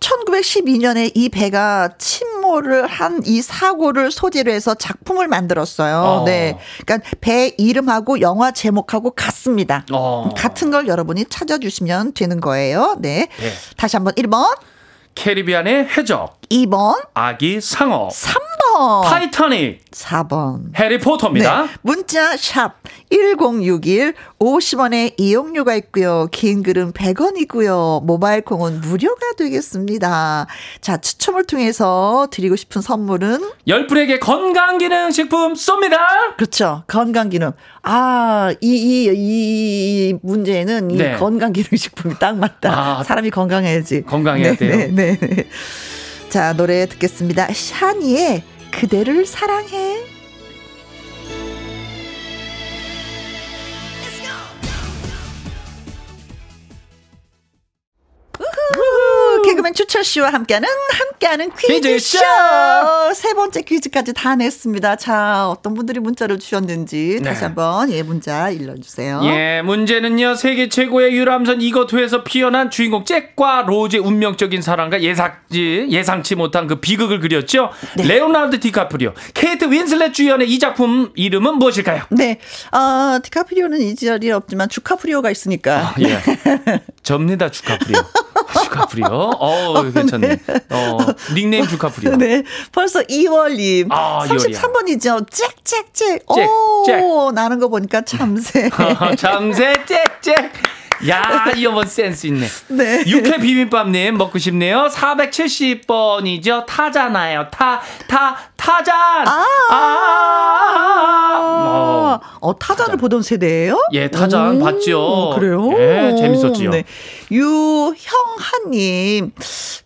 [0.00, 5.96] 1912년에 이 배가 침몰을 한 이 사고를 소재로 해서 작품을 만들었어요.
[5.98, 6.24] 어.
[6.24, 6.58] 네.
[6.84, 9.84] 그러니까 배 이름하고 영화 제목하고 같습니다.
[9.90, 10.28] 어.
[10.36, 12.96] 같은 걸 여러분이 찾아주시면 되는 거예요.
[13.00, 13.28] 네.
[13.38, 13.52] 네.
[13.76, 14.56] 다시 한번 1번,
[15.14, 20.78] 캐리비안의 해적, 2번, 아기 상어, 3번, 타이타닉, 4번.
[20.78, 21.62] 해리포터입니다.
[21.62, 21.68] 네.
[21.82, 22.74] 문자 샵
[23.10, 26.28] 1061 50원의 이용료가 있고요.
[26.32, 28.04] 긴 글은 100원이고요.
[28.04, 30.46] 모바일 콩은 무료가 되겠습니다.
[30.80, 35.98] 자, 추첨을 통해서 드리고 싶은 선물은 열 분에게 건강기능식품 쏩니다.
[36.36, 36.84] 그렇죠.
[36.88, 37.52] 건강기능.
[37.82, 41.16] 아, 이, 이, 이 문제는 이 네.
[41.16, 42.98] 건강기능식품이 딱 맞다.
[42.98, 43.02] 아.
[43.04, 44.02] 사람이 건강해야지.
[44.02, 44.76] 건강해야 네, 돼요.
[44.92, 45.48] 네, 네.
[46.28, 47.48] 자, 노래 듣겠습니다.
[47.52, 48.42] 샤니의
[48.72, 50.15] 그대를 사랑해.
[59.76, 62.18] 배추철 씨와 함께하는 함께하는 퀴즈쇼.
[63.14, 64.96] 세 번째 퀴즈까지 다 냈습니다.
[64.96, 67.46] 자, 어떤 분들이 문자를 주셨는지 다시 네.
[67.46, 69.20] 한번 예 문자 읽어주세요.
[69.24, 70.34] 예, 문제는요.
[70.34, 77.20] 세계 최고의 유람선 이거투에서 피어난 주인공 잭과 로즈의 운명적인 사랑과 예상치 예상치 못한 그 비극을
[77.20, 77.70] 그렸죠.
[77.96, 82.04] 레오나르도 디카프리오, 케이트 윈슬렛 주연의 이 작품 이름은 무엇일까요?
[82.10, 82.40] 네,
[82.72, 85.94] 어, 디카프리오는 이 자리에 없지만 주카프리오가 있으니까.
[86.00, 86.18] 예.
[87.02, 88.00] 접니다, 주카프리오.
[88.76, 89.06] 주카프리오.
[89.08, 90.38] 어, 괜찮네.
[90.70, 90.98] 어,
[91.34, 92.16] 닉네임 주카프리오.
[92.16, 92.42] 네,
[92.72, 93.88] 벌써 2월님.
[93.90, 95.26] 아, 33번이죠.
[95.30, 96.24] 잭잭잭.
[96.34, 97.02] 잭, 오, 잭.
[97.34, 98.68] 나는 거 보니까 참새.
[99.16, 100.45] 참새 짹짹.
[101.08, 102.46] 야, 이어번 센스 있네.
[102.68, 103.04] 네.
[103.06, 104.88] 육회 비빔밥님 먹고 싶네요.
[104.90, 106.64] 470번이죠.
[106.66, 107.48] 타잖아요.
[107.50, 108.94] 타, 타, 타잔.
[109.28, 109.44] 아.
[111.32, 112.20] 어.
[112.40, 113.78] 어, 타자를 보던 세대예요?
[113.92, 115.32] 예, 타잔 오, 봤죠.
[115.38, 115.70] 그래요?
[115.76, 116.70] 예, 재밌었지요.
[116.70, 116.84] 네.
[117.30, 119.32] 유형하님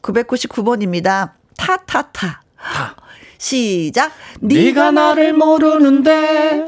[0.03, 1.33] 999번입니다.
[1.57, 2.43] 타 타타.
[3.39, 4.13] 시작.
[4.41, 6.67] 네가 나를 모르는데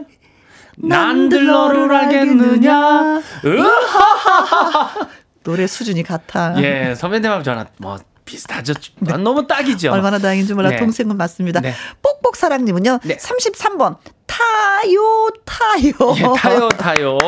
[0.78, 3.22] 난들 너를 알겠느냐?
[3.44, 5.08] 으하하하하.
[5.44, 6.54] 노래 수준이 같아.
[6.62, 8.74] 예, 선배님하고 저는 뭐 비슷하죠.
[9.00, 9.88] 난 너무 딱이죠.
[9.88, 9.94] 네.
[9.94, 10.76] 얼마나 다행인지 몰라 네.
[10.78, 11.60] 동생은 맞습니다.
[11.60, 11.74] 네.
[12.02, 13.00] 뽁뽁사랑님은요.
[13.04, 13.16] 네.
[13.16, 13.96] 33번
[14.32, 15.92] 타요 타요.
[16.16, 17.18] 예, 타요, 타요,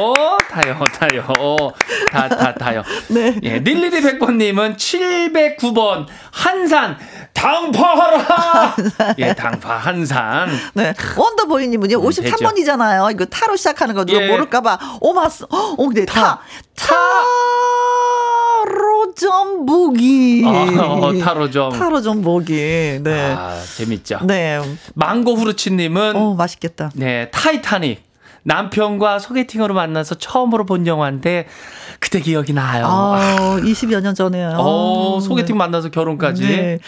[0.51, 1.73] 타요, 타요,
[2.11, 2.83] 타, 타, 타요.
[3.09, 3.39] 네.
[3.43, 6.97] 예, 닐리리 백번님은 709번 한산
[7.35, 8.77] 당파하라.
[9.19, 10.49] 예, 당파 한산.
[10.73, 10.95] 네.
[11.17, 11.99] 원더보이님은요.
[12.01, 13.13] 음, 53번이잖아요.
[13.13, 14.29] 이거 타로 시작하는 거 누가 예.
[14.29, 14.79] 모를까봐.
[15.01, 15.45] 오마스.
[15.51, 16.41] 어, 근데 타.
[16.75, 16.95] 타.
[18.65, 20.43] 타로점 보기.
[20.47, 21.73] 어, 타로점.
[21.73, 22.99] 타로점 보기.
[23.03, 23.35] 네.
[23.37, 24.21] 아, 재밌죠.
[24.25, 24.61] 네.
[24.95, 26.91] 망고 후르치님은 어, 맛있겠다.
[26.95, 28.03] 네 타이타닉
[28.45, 31.47] 남편과 소개팅으로 만나서 처음으로 본 영화인데
[31.99, 32.87] 그때 기억이 나요.
[32.87, 34.57] 아, 20여 년 전에요.
[34.59, 36.43] 어, 소개팅 만나서 결혼까지.
[36.43, 36.79] 네.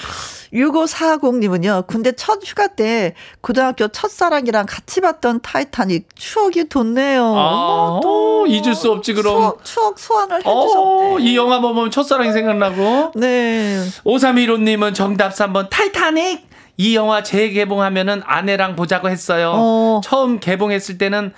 [0.53, 7.35] 6540님은요, 군대 첫 휴가 때 고등학교 첫사랑이랑 같이 봤던 타이타닉 추억이 돋네요.
[7.37, 9.35] 아, 또 어, 잊을 수 없지, 그럼.
[9.35, 11.31] 추억, 추억 소환을 어, 해주셨네.
[11.31, 13.13] 이 영화 보면 첫사랑이 생각나고.
[13.17, 13.83] 네.
[14.05, 16.56] 5315님은 정답 3번 타이타닉.
[16.77, 19.53] 이 영화 재개봉하면은 아내랑 보자고 했어요.
[19.55, 20.01] 어.
[20.05, 21.33] 처음 개봉했을 때는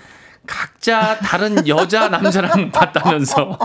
[0.46, 3.58] 각자 다른 여자 남자랑 봤다면서.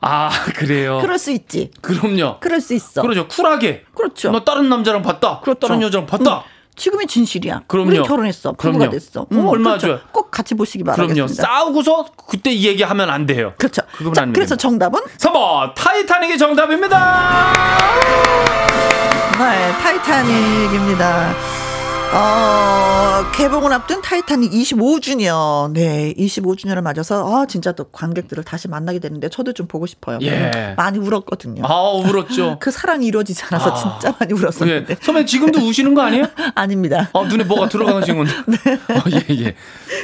[0.00, 0.98] 아 그래요.
[1.00, 1.70] 그럴 수 있지.
[1.80, 2.38] 그럼요.
[2.40, 3.02] 그럴 수 있어.
[3.02, 3.26] 그러죠.
[3.28, 3.84] 쿨하게.
[3.96, 4.30] 그렇죠.
[4.30, 5.40] 너 다른 남자랑 봤다.
[5.40, 5.66] 그렇죠.
[5.66, 6.44] 다른 여자랑 봤다.
[6.74, 7.62] 지금이 진실이야.
[7.66, 7.88] 그럼요.
[7.90, 8.52] 우리 결혼했어.
[8.52, 8.90] 부부가 그럼요.
[8.92, 9.22] 됐어.
[9.22, 10.00] 어, 얼마나 좋아요.
[10.10, 10.96] 꼭 같이 보시기 그럼요.
[11.08, 11.42] 바라겠습니다.
[11.42, 13.52] 싸우고서 그때 이 얘기 하면 안 돼요.
[13.58, 13.82] 그렇죠.
[14.14, 14.56] 자, 안 그래서 됩니다.
[14.56, 17.52] 정답은 3번 타이타닉이 정답입니다.
[20.02, 21.34] 네, 타이타닉입니다.
[22.14, 25.72] 어, 개봉을 앞둔 타이타닉 25주년.
[25.72, 30.18] 네, 25주년을 맞아서, 아, 진짜 또 관객들을 다시 만나게 되는데, 저도 좀 보고 싶어요.
[30.22, 30.74] 예.
[30.76, 31.62] 많이 울었거든요.
[31.64, 32.58] 아 울었죠.
[32.60, 33.74] 그 사랑이 이루어지지 않아서 아.
[33.98, 34.92] 진짜 많이 울었었는데.
[34.92, 34.96] 예.
[35.00, 36.26] 선배 지금도 우시는 거 아니에요?
[36.54, 37.08] 아닙니다.
[37.12, 38.32] 어, 눈에 뭐가 들어가신 건데.
[38.90, 39.54] 어, 예, 예.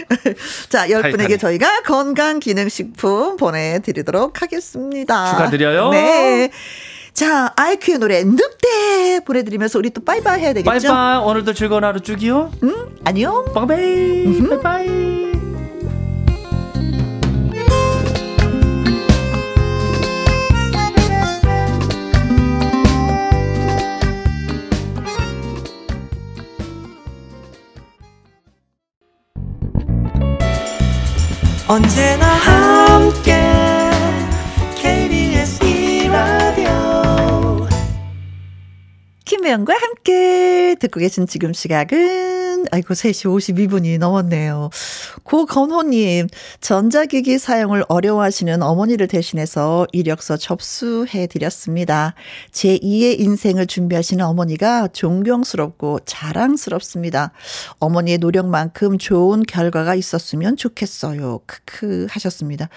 [0.70, 1.36] 자, 열 분에게.
[1.36, 5.30] 저희가 건강기능식품 보내드리도록 하겠습니다.
[5.30, 5.90] 축하드려요.
[5.90, 6.50] 네.
[7.18, 10.70] 자, 아이큐의 노래, 늑대 보내드리면서 우리 또 빠이빠이 해야 되겠죠?
[10.70, 11.18] 바이바이.
[11.24, 12.52] 오늘도 즐거운 하루 쭉이요.
[12.62, 12.96] 응?
[13.02, 13.44] 안녕.
[13.52, 14.38] 바이바이.
[14.62, 15.28] 바이바이.
[31.66, 33.67] 언제나 함께
[39.48, 44.68] 김혜영과 함께 듣고 계신 지금 시각은 아이고 3시 52분이 넘었네요.
[45.22, 46.26] 고건호님
[46.60, 52.14] 전자기기 사용을 어려워하시는 어머니를 대신해서 이력서 접수해 드렸습니다.
[52.52, 57.32] 제2의 인생을 준비하시는 어머니가 존경스럽고 자랑스럽습니다.
[57.78, 61.40] 어머니의 노력만큼 좋은 결과가 있었으면 좋겠어요.
[61.46, 62.68] 크크 하셨습니다.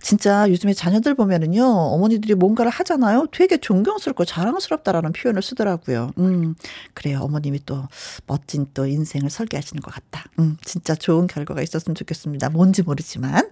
[0.00, 3.26] 진짜 요즘에 자녀들 보면은요 어머니들이 뭔가를 하잖아요.
[3.32, 6.12] 되게 존경스럽고 자랑스럽다라는 표현을 쓰더라고요.
[6.20, 6.54] 음
[6.94, 7.88] 그래요 어머님이 또
[8.26, 10.24] 멋진 또 인생을 설계하시는 것 같다.
[10.38, 12.50] 음 진짜 좋은 결과가 있었으면 좋겠습니다.
[12.50, 13.50] 뭔지 모르지만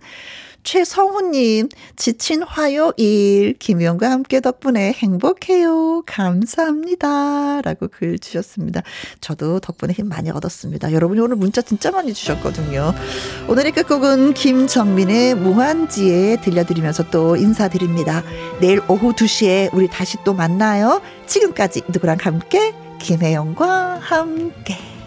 [0.63, 6.03] 최성훈님 지친 화요일 김희영과 함께 덕분에 행복해요.
[6.07, 8.83] 감사합니다 라고 글 주셨습니다.
[9.21, 10.93] 저도 덕분에 힘 많이 얻었습니다.
[10.93, 12.93] 여러분이 오늘 문자 진짜 많이 주셨거든요.
[13.49, 18.23] 오늘의 끝곡은 김정민의 무한지에 들려드리면서 또 인사드립니다.
[18.61, 21.01] 내일 오후 2시에 우리 다시 또 만나요.
[21.27, 24.98] 지금까지 누구랑 함께 김혜영과 함께